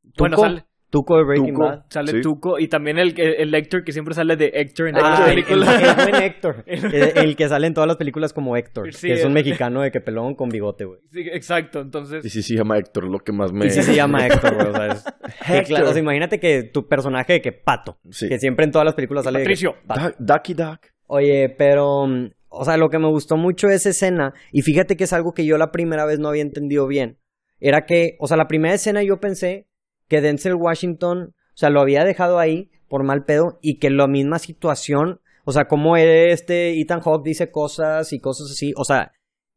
Tuco, 0.03 0.13
Bueno, 0.19 0.37
sale, 0.37 0.65
Tuco 0.95 1.17
de 1.17 1.23
Breaking 1.23 1.53
Tuco. 1.53 1.65
Bad. 1.65 1.83
sale 1.89 2.11
Sí. 2.13 2.21
Tuco 2.21 2.59
y 2.59 2.67
también 2.67 2.97
el, 2.97 3.19
el, 3.19 3.33
el 3.35 3.53
Héctor 3.53 3.83
que 3.83 3.91
siempre 3.91 4.13
sale 4.13 4.35
de 4.35 4.51
Héctor 4.53 4.87
en 4.89 4.95
Ah, 4.97 5.27
el, 5.29 5.39
el- 5.39 5.45
el 5.49 5.95
buen 5.95 6.15
Héctor. 6.23 6.63
El, 6.67 6.93
el 7.17 7.35
que 7.35 7.49
sale 7.49 7.67
en 7.67 7.73
todas 7.73 7.87
las 7.87 7.97
películas 7.97 8.31
como 8.33 8.55
Héctor. 8.55 8.93
Sí, 8.93 9.07
que 9.07 9.13
es 9.13 9.21
un 9.21 9.27
el- 9.29 9.33
mexicano 9.33 9.81
de 9.81 9.91
que 9.91 9.99
pelón 10.01 10.35
con 10.35 10.49
bigote, 10.49 10.85
güey. 10.85 10.99
Sí, 11.11 11.21
exacto, 11.31 11.81
entonces... 11.81 12.23
Y 12.25 12.29
sí, 12.29 12.41
sí, 12.41 12.53
se 12.53 12.57
llama 12.59 12.77
Héctor, 12.77 13.03
lo 13.05 13.19
que 13.19 13.31
más 13.31 13.51
me... 13.51 13.65
Y 13.65 13.69
sí 13.71 13.81
se 13.83 13.93
llama 13.95 14.25
Héctor, 14.25 14.55
güey. 14.55 14.67
O 14.67 14.73
sea, 14.73 14.87
es- 14.87 15.67
claro, 15.67 15.89
o 15.89 15.91
sea, 15.93 16.01
imagínate 16.01 16.39
que 16.39 16.63
tu 16.63 16.87
personaje 16.87 17.33
de 17.33 17.41
que 17.41 17.51
pato. 17.51 17.97
Sí. 18.09 18.27
Que 18.29 18.39
siempre 18.39 18.65
en 18.65 18.71
todas 18.71 18.85
las 18.85 18.93
películas 18.95 19.23
sale 19.25 19.39
de 19.39 19.43
que 19.45 19.49
Patricio. 19.49 19.75
pato. 19.85 20.01
Duck- 20.01 20.15
Ducky 20.19 20.53
Duck. 20.53 20.79
Oye, 21.07 21.49
pero, 21.57 22.07
mm, 22.07 22.29
o 22.49 22.65
sea, 22.65 22.77
lo 22.77 22.89
que 22.89 22.99
me 22.99 23.07
gustó 23.09 23.37
mucho 23.37 23.67
de 23.67 23.75
esa 23.75 23.89
escena, 23.89 24.33
y 24.51 24.61
fíjate 24.61 24.95
que 24.97 25.03
es 25.03 25.13
algo 25.13 25.33
que 25.33 25.45
yo 25.45 25.57
la 25.57 25.71
primera 25.71 26.05
vez 26.05 26.19
no 26.19 26.29
había 26.29 26.41
entendido 26.41 26.87
bien, 26.87 27.17
era 27.59 27.85
que, 27.85 28.15
o 28.19 28.27
sea, 28.27 28.37
la 28.37 28.47
primera 28.47 28.73
escena 28.73 29.03
yo 29.03 29.19
pensé 29.19 29.67
que 30.07 30.21
Denzel 30.21 30.55
Washington, 30.55 31.33
o 31.33 31.57
sea, 31.57 31.69
lo 31.69 31.81
había 31.81 32.03
dejado 32.03 32.39
ahí 32.39 32.69
por 32.87 33.03
mal 33.03 33.23
pedo 33.25 33.57
y 33.61 33.79
que 33.79 33.89
la 33.89 34.07
misma 34.07 34.39
situación, 34.39 35.19
o 35.45 35.51
sea, 35.51 35.65
como 35.65 35.97
este 35.97 36.79
Ethan 36.79 37.01
Hawke 37.01 37.23
dice 37.25 37.51
cosas 37.51 38.13
y 38.13 38.19
cosas 38.19 38.49
así, 38.51 38.73
o 38.77 38.83
sea, 38.83 39.11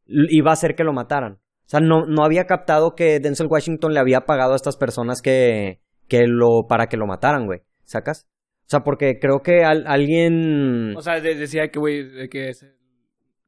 iba 0.07 0.51
a 0.51 0.55
hacer 0.55 0.75
que 0.75 0.85
lo 0.85 0.93
mataran. 0.93 1.35
O 1.35 1.71
sea, 1.71 1.81
no, 1.81 2.07
no 2.07 2.25
había 2.25 2.45
captado 2.47 2.95
que 2.95 3.21
Denzel 3.21 3.49
Washington 3.51 3.93
le 3.93 4.01
había 4.01 4.23
pagado 4.23 4.55
a 4.55 4.57
estas 4.57 4.77
personas 4.79 5.21
que, 5.21 5.81
que 6.09 6.23
lo, 6.27 6.67
para 6.67 6.87
que 6.87 6.97
lo 6.97 7.07
mataran, 7.07 7.45
güey. 7.45 7.61
¿Sacas? 7.85 8.27
O 8.63 8.71
sea, 8.71 8.81
porque 8.81 9.19
creo 9.21 9.41
que 9.43 9.65
al- 9.65 9.87
alguien... 9.87 10.95
O 10.97 11.03
sea, 11.03 11.21
de- 11.21 11.35
decía 11.35 11.69
que, 11.69 11.79
güey, 11.79 12.29
que... 12.31 12.49
es- 12.51 12.67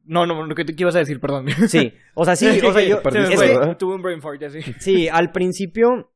No, 0.04 0.26
no, 0.26 0.54
te 0.54 0.64
¿qué 0.66 0.74
ibas 0.82 0.96
a 0.96 1.00
decir, 1.00 1.18
perdón. 1.20 1.46
Sí, 1.68 1.92
o 2.14 2.24
sea, 2.26 2.36
sí, 2.36 2.46
o 2.62 2.72
sea, 2.72 2.82
yo... 2.88 3.76
Tuve 3.78 3.94
un 3.94 4.02
brain 4.02 4.20
fart, 4.20 4.42
así. 4.42 4.60
Sí, 4.78 5.08
al 5.08 5.30
principio, 5.32 6.10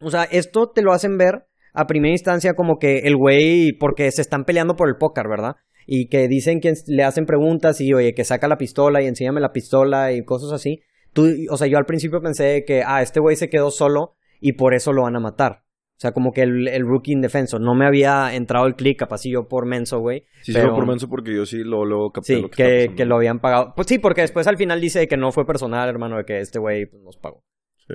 o 0.00 0.10
sea, 0.10 0.24
esto 0.24 0.70
te 0.70 0.82
lo 0.82 0.92
hacen 0.92 1.18
ver 1.18 1.46
a 1.72 1.86
primera 1.86 2.12
instancia 2.12 2.54
como 2.54 2.78
que 2.78 3.00
el 3.00 3.16
güey, 3.16 3.72
porque 3.72 4.10
se 4.10 4.22
están 4.22 4.44
peleando 4.44 4.76
por 4.76 4.88
el 4.88 4.96
póker, 4.96 5.28
¿verdad? 5.28 5.56
Y 5.86 6.08
que 6.08 6.26
dicen 6.26 6.60
que 6.60 6.72
le 6.86 7.04
hacen 7.04 7.26
preguntas 7.26 7.80
y, 7.80 7.92
oye, 7.92 8.14
que 8.14 8.24
saca 8.24 8.48
la 8.48 8.58
pistola 8.58 9.02
y 9.02 9.06
enséñame 9.06 9.40
la 9.40 9.52
pistola 9.52 10.12
y 10.12 10.24
cosas 10.24 10.52
así. 10.52 10.80
Tú, 11.12 11.30
o 11.50 11.56
sea, 11.56 11.66
yo 11.66 11.78
al 11.78 11.86
principio 11.86 12.20
pensé 12.20 12.64
que, 12.66 12.82
ah, 12.84 13.02
este 13.02 13.20
güey 13.20 13.36
se 13.36 13.48
quedó 13.48 13.70
solo 13.70 14.16
y 14.40 14.52
por 14.52 14.74
eso 14.74 14.92
lo 14.92 15.02
van 15.02 15.16
a 15.16 15.20
matar. 15.20 15.62
O 15.96 15.98
sea, 15.98 16.12
como 16.12 16.32
que 16.32 16.42
el, 16.42 16.68
el 16.68 16.82
rookie 16.86 17.12
indefenso. 17.12 17.58
No 17.58 17.74
me 17.74 17.86
había 17.86 18.34
entrado 18.34 18.66
el 18.66 18.74
clic, 18.74 18.98
capaz 18.98 19.18
si 19.18 19.30
yo 19.30 19.48
por 19.48 19.64
menso, 19.64 20.00
güey. 20.00 20.24
Sí, 20.42 20.52
pero- 20.52 20.74
por 20.74 20.86
menso 20.86 21.08
porque 21.08 21.34
yo 21.34 21.46
sí 21.46 21.64
lo, 21.64 21.86
lo 21.86 22.10
capté 22.10 22.34
Sí, 22.34 22.42
lo 22.42 22.50
que, 22.50 22.88
que, 22.88 22.94
que, 22.94 23.04
lo 23.06 23.16
habían 23.16 23.40
pagado. 23.40 23.72
Pues 23.74 23.86
sí, 23.88 23.98
porque 23.98 24.20
después 24.20 24.46
al 24.46 24.58
final 24.58 24.78
dice 24.78 25.08
que 25.08 25.16
no 25.16 25.32
fue 25.32 25.46
personal, 25.46 25.88
hermano, 25.88 26.18
de 26.18 26.24
que 26.24 26.40
este 26.40 26.58
güey 26.58 26.84
pues, 26.84 27.02
nos 27.02 27.16
pagó. 27.16 27.44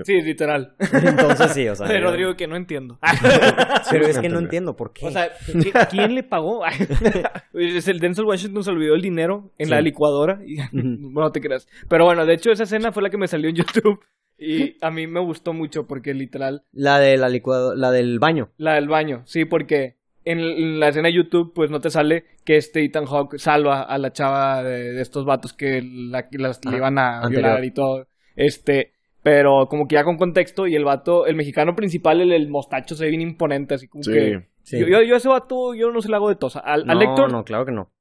Sí, 0.03 0.21
literal. 0.21 0.75
Entonces 0.79 1.51
sí, 1.51 1.67
o 1.67 1.75
sea. 1.75 1.87
de 1.87 1.99
yo- 1.99 2.05
Rodrigo 2.05 2.35
que 2.35 2.47
no 2.47 2.55
entiendo. 2.55 2.97
Pero 3.91 4.05
Sí, 4.05 4.11
es 4.11 4.19
que 4.19 4.29
no 4.29 4.39
entiendo 4.39 4.75
por 4.75 4.93
qué. 4.93 5.05
O 5.07 5.11
sea, 5.11 5.29
¿qui- 5.47 5.87
¿quién 5.89 6.15
le 6.15 6.23
pagó? 6.23 6.63
es 7.53 7.87
el 7.87 7.99
Denzel 7.99 8.25
Washington 8.25 8.63
se 8.63 8.71
olvidó 8.71 8.95
el 8.95 9.01
dinero 9.01 9.51
en 9.57 9.65
Sí. 9.67 9.71
la 9.71 9.81
licuadora. 9.81 10.39
Y, 10.45 10.55
bueno, 10.71 10.97
no 11.25 11.31
te 11.31 11.41
creas. 11.41 11.67
Pero 11.89 12.05
bueno, 12.05 12.25
de 12.25 12.33
hecho, 12.33 12.51
esa 12.51 12.63
escena 12.63 12.91
fue 12.91 13.03
la 13.03 13.09
que 13.09 13.17
me 13.17 13.27
salió 13.27 13.49
en 13.49 13.55
YouTube. 13.57 13.99
Y 14.37 14.77
a 14.83 14.89
mí 14.89 15.05
me 15.05 15.19
gustó 15.19 15.53
mucho 15.53 15.85
porque 15.85 16.15
literal, 16.15 16.63
la 16.71 16.97
de 16.99 17.15
la 17.17 17.29
licuado, 17.29 17.75
la 17.75 17.91
del 17.91 18.17
baño. 18.17 18.49
la 18.57 18.73
del 18.73 18.87
baño, 18.87 19.21
sí, 19.25 19.45
porque 19.45 19.97
en, 20.25 20.79
la 20.79 20.87
escena 20.87 21.09
de 21.09 21.13
YouTube, 21.13 21.53
pues 21.53 21.69
no 21.69 21.79
te 21.79 21.91
sale 21.91 22.25
que 22.43 22.57
este 22.57 22.83
Ethan 22.83 23.05
Hawke 23.05 23.37
salva 23.37 23.83
a 23.83 23.99
la 23.99 24.13
chava 24.13 24.63
de, 24.63 24.93
de 24.93 25.01
estos 25.03 25.25
vatos 25.25 25.53
que, 25.53 25.83
la, 25.83 26.27
que 26.27 26.39
las, 26.39 26.59
le 26.65 26.69
Ajá, 26.69 26.77
iban 26.77 26.97
a 26.97 27.17
anterior. 27.19 27.43
violar 27.43 27.65
y 27.65 27.71
todo. 27.71 28.07
Este, 28.35 28.93
pero 29.23 29.67
como 29.69 29.87
que 29.87 29.95
ya 29.95 30.03
con 30.03 30.17
contexto, 30.17 30.67
y 30.67 30.75
el 30.75 30.83
vato, 30.85 31.25
el 31.25 31.35
mexicano 31.35 31.75
principal, 31.75 32.21
el, 32.21 32.31
el 32.31 32.49
mostacho 32.49 32.95
se 32.95 33.05
ve 33.05 33.09
bien 33.11 33.21
imponente, 33.21 33.75
así 33.75 33.87
como 33.87 34.03
Sí. 34.03 34.11
que. 34.11 34.47
Sí. 34.63 34.79
Yo, 34.79 35.01
yo, 35.01 35.15
ese 35.15 35.27
vato, 35.27 35.73
yo 35.73 35.91
no 35.91 36.01
se 36.01 36.09
le 36.09 36.15
hago 36.15 36.29
de 36.29 36.35
tosa. 36.35 36.59
Al, 36.59 36.89
al 36.89 36.97
no, 36.97 37.01
Héctor, 37.03 37.31
no, 37.31 37.43
claro 37.43 37.65
que 37.65 37.71
no. 37.71 37.91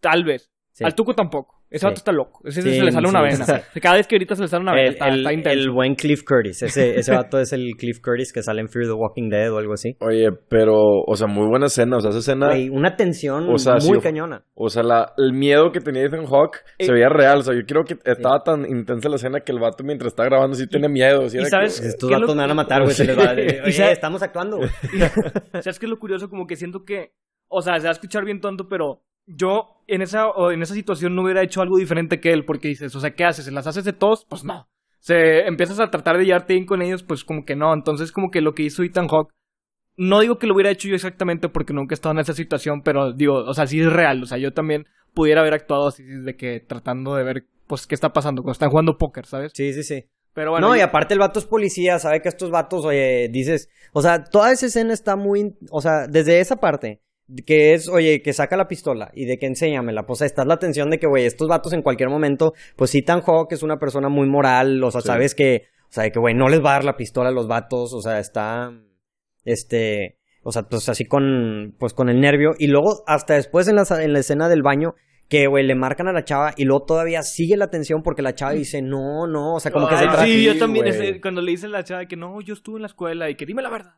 tal 0.00 0.24
vez. 0.24 0.50
Sí. 0.72 0.84
Al 0.84 0.94
Tuco 0.94 1.14
tampoco. 1.14 1.57
Ese 1.70 1.80
Sí. 1.80 1.86
vato 1.86 1.98
está 1.98 2.12
loco. 2.12 2.40
Ese 2.46 2.62
Sí, 2.62 2.74
se 2.78 2.82
le 2.82 2.90
sale 2.92 3.08
una 3.08 3.20
vena. 3.22 3.44
cada 3.82 3.96
vez 3.96 4.06
que 4.06 4.16
grita 4.16 4.34
se 4.34 4.42
le 4.42 4.48
sale 4.48 4.62
una 4.62 4.72
vena. 4.72 4.86
El, 4.86 4.92
está, 4.94 5.08
el- 5.08 5.38
está 5.38 5.72
buen 5.72 5.94
Cliff 5.96 6.22
Curtis. 6.24 6.62
Ese, 6.62 6.96
ese 6.98 7.12
vato 7.14 7.38
es 7.38 7.52
el 7.52 7.72
Cliff 7.76 8.00
Curtis 8.02 8.32
que 8.32 8.42
sale 8.42 8.60
en 8.62 8.68
Fear 8.68 8.86
the 8.86 8.92
Walking 8.92 9.28
Dead 9.28 9.52
o 9.52 9.58
algo 9.58 9.74
así. 9.74 9.94
Oye, 10.00 10.30
pero, 10.48 10.76
o 11.06 11.14
sea, 11.14 11.26
muy 11.26 11.46
buena 11.46 11.66
escena. 11.66 11.98
O 11.98 12.00
sea, 12.00 12.10
esa 12.10 12.20
escena. 12.20 12.46
Güey, 12.48 12.70
una 12.70 12.96
tensión 12.96 13.48
O 13.50 13.58
sea, 13.58 13.74
muy 13.86 14.00
cañona. 14.00 14.44
O 14.54 14.68
sea, 14.70 14.82
la, 14.82 15.12
el 15.18 15.32
miedo 15.34 15.70
que 15.72 15.80
tenía 15.80 16.04
Ethan 16.04 16.24
Hawke 16.26 16.58
Eh, 16.78 16.84
se 16.86 16.92
veía 16.92 17.08
real. 17.10 17.38
O 17.38 17.42
sea, 17.42 17.54
yo 17.54 17.60
creo 17.66 17.84
que 17.84 17.96
estaba 18.10 18.42
tan 18.42 18.64
intensa 18.64 19.08
la 19.10 19.16
escena 19.16 19.40
que 19.40 19.52
el 19.52 19.58
vato 19.58 19.84
mientras 19.84 20.12
estaba 20.12 20.28
grabando 20.28 20.54
sí 20.56 20.66
tenía 20.66 20.88
miedo. 20.88 21.22
y 21.30 21.36
era 21.36 21.48
sabes- 21.48 21.80
que- 21.80 21.88
Estos 21.88 22.08
¿Qué 22.08 22.14
es 22.14 22.20
lo 22.20 22.26
vatos 22.26 22.36
me 22.36 22.42
van 22.42 22.50
a 22.50 22.54
matar, 22.54 22.82
güey. 22.82 22.94
Se 22.94 23.04
les 23.04 23.18
va 23.18 23.30
a 23.30 23.34
Y 23.38 23.60
Oye, 23.68 23.92
estamos 23.92 24.22
actuando, 24.22 24.56
güey. 24.56 24.70
¿Sabes 25.60 25.78
qué 25.78 25.86
es 25.86 25.90
lo 25.90 25.98
curioso? 25.98 26.28
Como 26.28 26.46
que 26.46 26.56
siento 26.56 26.84
que, 26.84 27.12
o 27.48 27.60
sea, 27.60 27.76
se 27.78 27.84
va 27.84 27.90
a 27.90 27.92
escuchar 27.92 28.24
bien 28.24 28.40
tonto, 28.40 28.68
pero 28.68 29.02
yo 29.28 29.82
en 29.86 30.02
esa, 30.02 30.28
o 30.28 30.50
en 30.50 30.62
esa 30.62 30.74
situación 30.74 31.14
no 31.14 31.22
hubiera 31.22 31.42
hecho 31.42 31.62
algo 31.62 31.78
diferente 31.78 32.20
que 32.20 32.32
él, 32.32 32.44
porque 32.44 32.68
dices, 32.68 32.94
o 32.94 33.00
sea, 33.00 33.14
¿qué 33.14 33.24
haces? 33.24 33.44
¿Se 33.44 33.50
las 33.50 33.66
haces 33.66 33.84
de 33.84 33.92
todos? 33.92 34.26
Pues 34.28 34.44
no. 34.44 34.68
Se 35.00 35.46
empiezas 35.46 35.78
a 35.80 35.90
tratar 35.90 36.18
de 36.18 36.24
llevarte 36.24 36.54
bien 36.54 36.66
con 36.66 36.82
ellos, 36.82 37.02
pues 37.02 37.24
como 37.24 37.44
que 37.44 37.56
no. 37.56 37.72
Entonces, 37.72 38.10
como 38.10 38.30
que 38.30 38.40
lo 38.40 38.54
que 38.54 38.64
hizo 38.64 38.82
Ethan 38.82 39.08
Hawke, 39.08 39.32
no 39.96 40.20
digo 40.20 40.38
que 40.38 40.46
lo 40.46 40.54
hubiera 40.54 40.70
hecho 40.70 40.88
yo 40.88 40.94
exactamente 40.94 41.48
porque 41.48 41.72
nunca 41.72 41.92
he 41.92 41.96
estado 41.96 42.12
en 42.14 42.20
esa 42.20 42.32
situación, 42.32 42.82
pero 42.82 43.12
digo, 43.12 43.34
o 43.34 43.54
sea, 43.54 43.66
sí 43.66 43.80
es 43.80 43.92
real. 43.92 44.22
O 44.22 44.26
sea, 44.26 44.38
yo 44.38 44.52
también 44.52 44.86
pudiera 45.14 45.40
haber 45.40 45.54
actuado 45.54 45.88
así, 45.88 46.04
de 46.04 46.36
que 46.36 46.60
tratando 46.60 47.14
de 47.14 47.24
ver, 47.24 47.46
pues, 47.66 47.86
qué 47.86 47.94
está 47.94 48.12
pasando 48.12 48.42
cuando 48.42 48.52
están 48.52 48.70
jugando 48.70 48.98
póker, 48.98 49.26
¿sabes? 49.26 49.52
Sí, 49.54 49.72
sí, 49.72 49.82
sí. 49.82 50.04
Pero 50.34 50.52
bueno. 50.52 50.68
no, 50.68 50.76
y 50.76 50.80
aparte 50.80 51.14
el 51.14 51.20
vato 51.20 51.40
es 51.40 51.46
policía, 51.46 51.98
sabe 51.98 52.22
que 52.22 52.28
estos 52.28 52.50
vatos, 52.50 52.84
oye, 52.84 53.28
dices, 53.28 53.70
o 53.92 54.02
sea, 54.02 54.22
toda 54.22 54.52
esa 54.52 54.66
escena 54.66 54.92
está 54.92 55.16
muy, 55.16 55.56
o 55.70 55.80
sea, 55.80 56.06
desde 56.06 56.38
esa 56.38 56.56
parte, 56.56 57.00
que 57.46 57.74
es, 57.74 57.88
oye, 57.88 58.22
que 58.22 58.32
saca 58.32 58.56
la 58.56 58.68
pistola 58.68 59.10
y 59.14 59.26
de 59.26 59.38
que 59.38 59.46
enséñamela, 59.46 60.04
pues 60.06 60.22
está 60.22 60.44
la 60.44 60.58
tensión 60.58 60.88
de 60.90 60.98
que, 60.98 61.06
güey, 61.06 61.26
estos 61.26 61.46
vatos 61.48 61.72
en 61.74 61.82
cualquier 61.82 62.08
momento, 62.08 62.52
pues 62.76 62.90
sí, 62.90 63.02
Tan 63.02 63.20
Hawk 63.26 63.52
es 63.52 63.62
una 63.62 63.76
persona 63.78 64.08
muy 64.08 64.28
moral, 64.28 64.82
o 64.82 64.90
sea, 64.90 65.00
Sí. 65.02 65.06
sabes 65.08 65.34
que, 65.34 65.64
o 65.82 65.92
sea, 65.92 66.08
que, 66.10 66.18
güey, 66.18 66.34
no 66.34 66.48
les 66.48 66.64
va 66.64 66.70
a 66.70 66.72
dar 66.74 66.84
la 66.84 66.96
pistola 66.96 67.28
a 67.28 67.32
los 67.32 67.46
vatos, 67.46 67.92
o 67.92 68.00
sea, 68.00 68.18
está, 68.18 68.72
este, 69.44 70.18
o 70.42 70.52
sea, 70.52 70.62
pues 70.62 70.88
así 70.88 71.04
con, 71.04 71.74
pues 71.78 71.92
con 71.94 72.08
el 72.08 72.20
nervio, 72.20 72.52
y 72.58 72.68
luego 72.68 73.02
hasta 73.06 73.34
después 73.34 73.68
en 73.68 73.76
la, 73.76 73.84
en 74.02 74.12
la 74.12 74.18
escena 74.20 74.48
del 74.48 74.62
baño, 74.62 74.94
que, 75.28 75.46
güey, 75.46 75.66
le 75.66 75.74
marcan 75.74 76.08
a 76.08 76.12
la 76.12 76.24
chava 76.24 76.54
y 76.56 76.64
luego 76.64 76.86
todavía 76.86 77.22
sigue 77.22 77.58
la 77.58 77.68
tensión 77.68 78.02
porque 78.02 78.22
la 78.22 78.34
chava 78.34 78.52
dice, 78.52 78.80
no, 78.80 79.26
no, 79.26 79.56
o 79.56 79.60
sea, 79.60 79.70
como 79.70 79.86
que 79.86 79.98
se 79.98 80.04
trata... 80.04 80.24
Sí, 80.24 80.42
yo 80.42 80.58
también, 80.58 80.86
ese- 80.86 81.20
cuando 81.20 81.42
le 81.42 81.50
dice 81.50 81.66
a 81.66 81.68
la 81.68 81.84
chava 81.84 82.06
que 82.06 82.16
no, 82.16 82.40
yo 82.40 82.54
estuve 82.54 82.76
en 82.76 82.82
la 82.82 82.88
escuela 82.88 83.28
y 83.28 83.34
que 83.34 83.44
dime 83.44 83.60
la 83.60 83.68
verdad. 83.68 83.92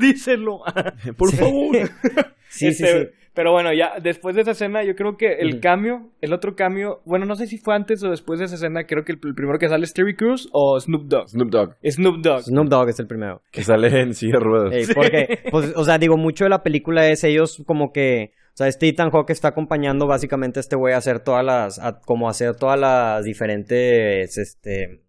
Díselo. 0.00 0.60
Por 1.16 1.30
Sí. 1.30 1.36
favor. 1.36 1.76
Sí, 2.48 2.72
sí, 2.72 2.84
Este, 2.84 3.02
sí. 3.06 3.10
Pero 3.34 3.50
bueno, 3.52 3.70
ya 3.74 3.94
después 4.00 4.34
de 4.36 4.42
esa 4.42 4.52
escena, 4.52 4.82
yo 4.84 4.94
creo 4.94 5.16
que 5.18 5.32
el 5.40 5.60
cambio, 5.60 6.08
el 6.22 6.32
otro 6.32 6.54
cambio, 6.56 7.02
bueno, 7.04 7.26
no 7.26 7.34
sé 7.34 7.46
si 7.48 7.58
fue 7.58 7.74
antes 7.74 8.02
o 8.02 8.08
después 8.08 8.38
de 8.38 8.46
esa 8.46 8.54
escena, 8.54 8.86
creo 8.86 9.04
que 9.04 9.12
el, 9.12 9.18
el 9.24 9.34
primero 9.34 9.58
que 9.58 9.68
sale 9.68 9.84
es 9.84 9.92
Terry 9.92 10.14
Crews 10.16 10.48
o 10.52 10.80
Snoop 10.80 11.02
Dogg. 11.06 11.28
Snoop 11.28 11.50
Dogg, 11.50 11.74
Snoop 11.90 12.16
Dogg. 12.22 12.42
Snoop 12.44 12.68
Dogg 12.68 12.88
es 12.88 13.00
el 13.00 13.06
primero. 13.08 13.42
que 13.50 13.62
sale 13.62 13.88
en 14.00 14.14
silla 14.14 14.34
de 14.38 14.40
ruedas. 14.40 14.72
Ey, 14.72 14.86
Porque, 14.94 15.40
pues, 15.50 15.72
o 15.76 15.84
sea, 15.84 15.98
digo, 15.98 16.16
mucho 16.16 16.44
de 16.44 16.50
la 16.50 16.62
película 16.62 17.06
es 17.10 17.24
ellos 17.24 17.62
como 17.66 17.92
que, 17.92 18.32
o 18.54 18.56
sea, 18.56 18.68
este 18.68 18.88
Ethan 18.88 19.10
Hawke 19.10 19.30
está 19.30 19.48
acompañando 19.48 20.06
básicamente 20.06 20.58
a 20.58 20.62
este 20.62 20.76
güey 20.76 20.94
a 20.94 20.98
hacer 20.98 21.20
todas 21.20 21.44
las, 21.44 21.78
a- 21.78 21.98
como 22.00 22.30
hacer 22.30 22.54
todas 22.54 22.78
las 22.80 23.24
diferentes, 23.24 24.38
este... 24.38 25.02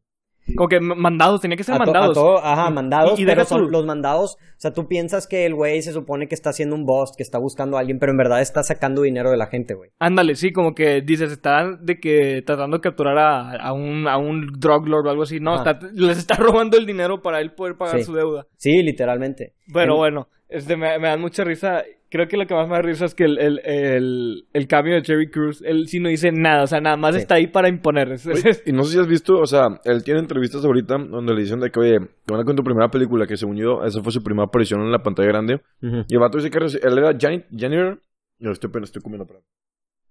Como 0.55 0.69
que 0.69 0.79
mandados, 0.79 1.41
tenía 1.41 1.57
que 1.57 1.63
ser 1.63 1.75
a 1.75 1.79
to- 1.79 1.85
mandados. 1.85 2.11
a 2.11 2.13
todo- 2.21 2.37
ajá, 2.37 2.69
mandados, 2.69 3.19
y- 3.19 3.23
y 3.23 3.25
pero 3.25 3.43
son 3.45 3.65
tú- 3.65 3.69
los 3.71 3.85
mandados, 3.85 4.35
o 4.35 4.59
sea, 4.59 4.73
tú 4.73 4.87
piensas 4.87 5.27
que 5.27 5.45
el 5.45 5.53
güey 5.55 5.81
se 5.81 5.91
supone 5.91 6.27
que 6.27 6.35
está 6.35 6.51
haciendo 6.51 6.75
un 6.75 6.85
boss, 6.85 7.11
que 7.15 7.23
está 7.23 7.37
buscando 7.37 7.75
a 7.77 7.81
alguien, 7.81 7.99
pero 7.99 8.11
en 8.11 8.17
verdad 8.17 8.41
está 8.41 8.63
sacando 8.63 9.01
dinero 9.01 9.29
de 9.29 9.37
la 9.37 9.47
gente, 9.47 9.73
güey. 9.73 9.91
Ándale, 9.99 10.35
sí, 10.35 10.51
como 10.53 10.73
que 10.73 11.01
dices, 11.01 11.31
están 11.31 11.85
de 11.85 11.99
que 11.99 12.41
tratando 12.45 12.77
de 12.77 12.81
capturar 12.81 13.17
a, 13.17 13.51
a 13.57 13.73
un, 13.73 14.07
a 14.07 14.17
un 14.17 14.47
drug 14.59 14.87
lord 14.87 15.07
o 15.07 15.09
algo 15.09 15.23
así. 15.23 15.39
No, 15.39 15.55
está- 15.57 15.79
les 15.93 16.17
está 16.17 16.35
robando 16.35 16.77
el 16.77 16.85
dinero 16.85 17.21
para 17.21 17.41
él 17.41 17.51
poder 17.53 17.75
pagar 17.75 17.97
Sí. 17.99 18.03
su 18.05 18.13
deuda. 18.13 18.47
Sí, 18.55 18.81
literalmente. 18.83 19.53
Pero 19.73 19.93
En- 19.93 19.97
bueno, 19.97 20.27
este, 20.49 20.75
me, 20.77 20.97
me 20.99 21.07
dan 21.07 21.21
mucha 21.21 21.43
risa. 21.43 21.83
Creo 22.09 22.27
que 22.29 22.37
lo 22.37 22.47
que 22.47 22.53
más 22.53 22.69
me 22.69 22.75
da 22.75 22.81
risa 22.81 23.03
es 23.03 23.13
que 23.13 23.25
el, 23.25 23.37
el, 23.37 23.59
el, 23.65 24.47
el 24.53 24.67
cambio 24.67 24.93
de 24.95 25.01
Jerry 25.03 25.29
Cruz, 25.29 25.61
él 25.65 25.87
sí 25.89 25.99
no 25.99 26.07
dice 26.07 26.31
nada, 26.31 26.63
o 26.63 26.67
sea, 26.67 26.79
nada 26.79 26.95
más 26.95 27.15
Sí. 27.15 27.21
está 27.21 27.35
ahí 27.35 27.47
para 27.47 27.67
imponer. 27.67 28.11
Oye, 28.11 28.61
y 28.65 28.71
no 28.71 28.83
sé 28.85 28.93
si 28.93 28.99
has 28.99 29.07
visto, 29.07 29.37
o 29.39 29.45
sea, 29.45 29.67
él 29.83 30.03
tiene 30.05 30.21
entrevistas 30.21 30.63
ahorita 30.63 30.97
donde 30.99 31.33
le 31.33 31.41
dicen 31.41 31.59
de 31.59 31.69
que, 31.69 31.79
oye, 31.81 31.99
te 31.99 32.31
van 32.33 32.39
a 32.41 32.45
con 32.45 32.55
tu 32.55 32.63
primera 32.63 32.89
película, 32.89 33.27
que 33.27 33.35
según 33.35 33.57
yo, 33.57 33.83
esa 33.83 34.01
fue 34.01 34.13
su 34.13 34.23
primera 34.23 34.45
aparición 34.45 34.79
en 34.83 34.91
la 34.91 35.03
pantalla 35.03 35.27
grande. 35.27 35.61
Y 35.81 36.13
el 36.13 36.19
vato 36.19 36.37
dice 36.37 36.49
que 36.49 36.59
él 36.59 36.97
era 36.97 37.11
jani- 37.11 37.43
janitor. 37.51 38.01
No, 38.39 38.51
estoy, 38.53 38.69
apenas 38.69 38.87
estoy 38.89 39.01
comiendo, 39.01 39.25
perdón. 39.27 39.43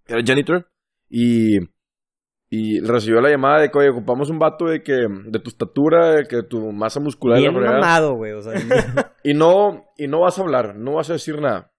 Era 0.06 0.20
janitor. 0.22 0.68
Y, 1.08 1.60
y 2.48 2.80
recibió 2.80 3.20
la 3.20 3.30
llamada 3.30 3.60
de 3.60 3.70
que, 3.70 3.78
oye, 3.78 3.90
ocupamos 3.90 4.30
un 4.30 4.38
vato 4.38 4.66
de 4.66 4.82
que, 4.82 5.06
de 5.24 5.38
tu 5.40 5.50
estatura, 5.50 6.10
de 6.10 6.26
que 6.26 6.42
tu 6.42 6.72
masa 6.72 7.00
muscular. 7.00 7.38
Bien 7.38 7.54
mamado, 7.54 8.14
güey, 8.14 8.32
o 8.32 8.42
sea... 8.42 8.54
Y 9.24 9.34
no, 9.34 9.86
y 9.98 10.06
no 10.06 10.20
vas 10.20 10.38
a 10.38 10.42
hablar, 10.42 10.76
no 10.76 10.94
vas 10.94 11.10
a 11.10 11.14
decir 11.14 11.40
nada. 11.40 11.72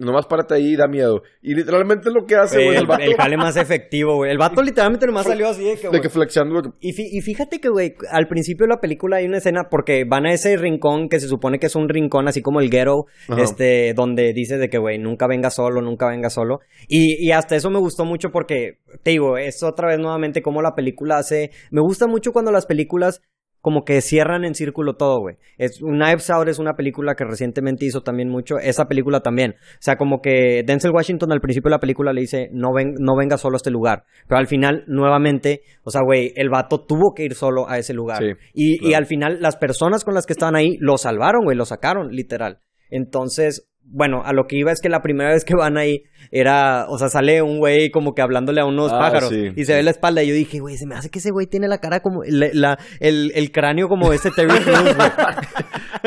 Nomás 0.00 0.26
párate 0.26 0.54
ahí 0.54 0.74
y 0.74 0.76
da 0.76 0.86
miedo. 0.86 1.22
Y 1.42 1.54
literalmente 1.54 2.08
lo 2.12 2.24
que 2.24 2.36
hace, 2.36 2.56
güey, 2.64 2.76
el, 2.76 2.82
el 2.82 2.86
vato. 2.86 3.02
el 3.02 3.14
jale 3.16 3.36
más 3.36 3.56
efectivo, 3.56 4.14
güey. 4.14 4.30
El 4.30 4.38
vato 4.38 4.62
literalmente 4.62 5.06
nomás 5.06 5.26
salió 5.26 5.48
así 5.48 5.64
de 5.64 5.74
que, 5.74 5.82
de 5.82 5.88
güey, 5.88 6.00
que 6.02 6.08
de 6.08 6.08
que- 6.28 6.70
Y, 6.80 6.92
fí- 6.92 7.08
y 7.10 7.20
fíjate 7.20 7.60
que, 7.60 7.68
güey, 7.68 7.94
al 8.12 8.28
principio 8.28 8.66
de 8.66 8.74
la 8.74 8.80
película 8.80 9.16
hay 9.16 9.26
una 9.26 9.38
escena 9.38 9.68
porque 9.68 10.04
van 10.04 10.26
a 10.26 10.32
ese 10.32 10.56
rincón 10.56 11.08
que 11.08 11.18
se 11.18 11.26
supone 11.26 11.58
que 11.58 11.66
es 11.66 11.74
un 11.74 11.88
rincón 11.88 12.28
así 12.28 12.42
como 12.42 12.60
el 12.60 12.70
ghetto, 12.70 13.06
Ajá. 13.28 13.42
este, 13.42 13.92
donde 13.94 14.32
dice 14.32 14.56
de 14.56 14.68
que, 14.68 14.78
güey, 14.78 14.98
nunca 14.98 15.26
venga 15.26 15.50
solo, 15.50 15.82
nunca 15.82 16.06
venga 16.08 16.30
solo. 16.30 16.60
Y, 16.86 17.16
y 17.26 17.32
hasta 17.32 17.56
eso 17.56 17.68
me 17.70 17.80
gustó 17.80 18.04
mucho 18.04 18.30
porque, 18.30 18.78
te 19.02 19.10
digo, 19.10 19.36
es 19.36 19.64
otra 19.64 19.88
vez 19.88 19.98
nuevamente 19.98 20.42
como 20.42 20.62
la 20.62 20.76
película 20.76 21.18
hace... 21.18 21.50
Me 21.72 21.80
gusta 21.80 22.06
mucho 22.06 22.30
cuando 22.32 22.52
las 22.52 22.66
películas 22.66 23.20
como 23.60 23.84
que 23.84 24.00
cierran 24.00 24.44
en 24.44 24.54
círculo 24.54 24.94
todo, 24.94 25.20
güey. 25.20 25.36
Es 25.56 25.80
Knives 25.80 26.30
Out 26.30 26.48
es 26.48 26.58
una 26.58 26.74
película 26.74 27.14
que 27.14 27.24
recientemente 27.24 27.84
hizo 27.84 28.02
también 28.02 28.28
mucho, 28.28 28.58
esa 28.58 28.86
película 28.86 29.20
también. 29.20 29.54
O 29.58 29.80
sea, 29.80 29.96
como 29.96 30.20
que 30.20 30.62
Denzel 30.66 30.92
Washington 30.92 31.32
al 31.32 31.40
principio 31.40 31.68
de 31.68 31.76
la 31.76 31.80
película 31.80 32.12
le 32.12 32.20
dice, 32.20 32.48
no, 32.52 32.72
ven, 32.72 32.94
no 32.98 33.16
venga 33.16 33.36
solo 33.36 33.56
a 33.56 33.58
este 33.58 33.70
lugar. 33.70 34.04
Pero 34.26 34.38
al 34.38 34.46
final, 34.46 34.84
nuevamente, 34.86 35.62
o 35.82 35.90
sea, 35.90 36.02
güey, 36.04 36.32
el 36.36 36.50
vato 36.50 36.84
tuvo 36.84 37.14
que 37.14 37.24
ir 37.24 37.34
solo 37.34 37.68
a 37.68 37.78
ese 37.78 37.94
lugar. 37.94 38.18
Sí, 38.18 38.32
y, 38.54 38.88
y 38.88 38.94
al 38.94 39.06
final, 39.06 39.38
las 39.40 39.56
personas 39.56 40.04
con 40.04 40.14
las 40.14 40.26
que 40.26 40.32
estaban 40.32 40.56
ahí 40.56 40.76
lo 40.80 40.96
salvaron, 40.96 41.44
güey, 41.44 41.56
lo 41.56 41.64
sacaron, 41.64 42.10
literal. 42.10 42.60
Entonces, 42.90 43.68
bueno, 43.90 44.22
a 44.24 44.32
lo 44.32 44.46
que 44.46 44.56
iba 44.58 44.70
es 44.72 44.80
que 44.80 44.88
la 44.88 45.00
primera 45.02 45.30
vez 45.30 45.44
que 45.44 45.54
van 45.56 45.76
ahí 45.78 46.02
era, 46.30 46.86
o 46.88 46.98
sea, 46.98 47.08
sale 47.08 47.40
un 47.42 47.58
güey 47.58 47.90
como 47.90 48.14
que 48.14 48.22
hablándole 48.22 48.60
a 48.60 48.66
unos 48.66 48.92
Ah, 48.92 48.98
pájaros 48.98 49.30
sí, 49.30 49.50
y 49.56 49.64
se 49.64 49.74
ve 49.74 49.82
la 49.82 49.90
espalda 49.90 50.22
y 50.22 50.28
yo 50.28 50.34
dije, 50.34 50.60
güey, 50.60 50.76
se 50.76 50.86
me 50.86 50.94
hace 50.94 51.08
que 51.10 51.18
ese 51.20 51.30
güey 51.30 51.46
tiene 51.46 51.68
la 51.68 51.78
cara 51.78 52.00
como, 52.00 52.22
la, 52.24 52.48
la- 52.52 52.78
el, 53.00 53.32
el 53.34 53.50
cráneo 53.50 53.88
como 53.88 54.12
ese 54.12 54.30
Terry 54.30 54.58
Crews, 54.62 54.94
güey. 54.96 55.08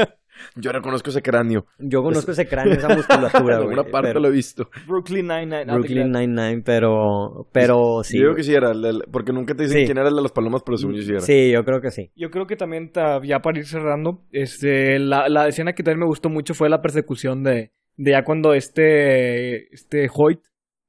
Yo 0.56 0.72
reconozco 0.72 1.10
ese 1.12 1.22
cráneo. 1.22 1.66
Yo 1.80 2.04
conozco 2.04 2.32
ese 2.32 2.46
cráneo, 2.48 2.74
esa 2.74 2.90
musculatura, 2.96 3.56
en 3.56 3.64
güey. 3.64 3.76
alguna 3.78 3.84
parte 3.90 4.10
pero- 4.10 4.20
lo 4.20 4.28
he 4.28 4.32
visto. 4.32 4.70
Brooklyn 4.88 5.28
Nine-Nine. 5.28 5.66
Brooklyn. 5.66 6.12
Nine-Nine, 6.12 6.62
pero, 6.66 7.48
pero 7.54 8.04
sí. 8.04 8.18
Yo 8.18 8.24
digo 8.26 8.36
que 8.36 8.44
sí 8.44 8.54
era, 8.54 8.72
el 8.72 8.82
del- 8.82 9.04
porque 9.12 9.32
nunca 9.32 9.56
te 9.56 9.64
dicen 9.64 9.80
Sí. 9.80 9.86
quién 9.86 9.98
era 9.98 10.10
el 10.10 10.16
de 10.16 10.22
las 10.22 10.32
palomas, 10.32 10.62
pero 10.66 10.78
según 10.78 10.96
yo 10.96 11.02
sí 11.04 11.12
era. 11.12 11.20
Sí, 11.22 11.52
yo 11.52 11.64
creo 11.64 11.80
que 11.80 11.92
sí. 11.92 12.12
Yo 12.16 12.30
creo 12.32 12.48
que 12.48 12.56
también, 12.58 12.92
ta- 12.92 13.22
ya 13.24 13.40
para 13.40 13.60
ir 13.60 13.66
cerrando, 13.66 14.24
este, 14.32 15.00
la, 15.00 15.30
la 15.30 15.48
escena 15.48 15.74
que 15.74 15.84
también 15.84 16.00
me 16.02 16.06
gustó 16.08 16.30
mucho 16.30 16.54
fue 16.54 16.70
la 16.70 16.82
persecución 16.82 17.44
de, 17.44 17.72
de 17.96 18.12
ya 18.12 18.24
cuando 18.24 18.54
este, 18.54 19.74
este 19.74 20.10
Hoyt, 20.14 20.42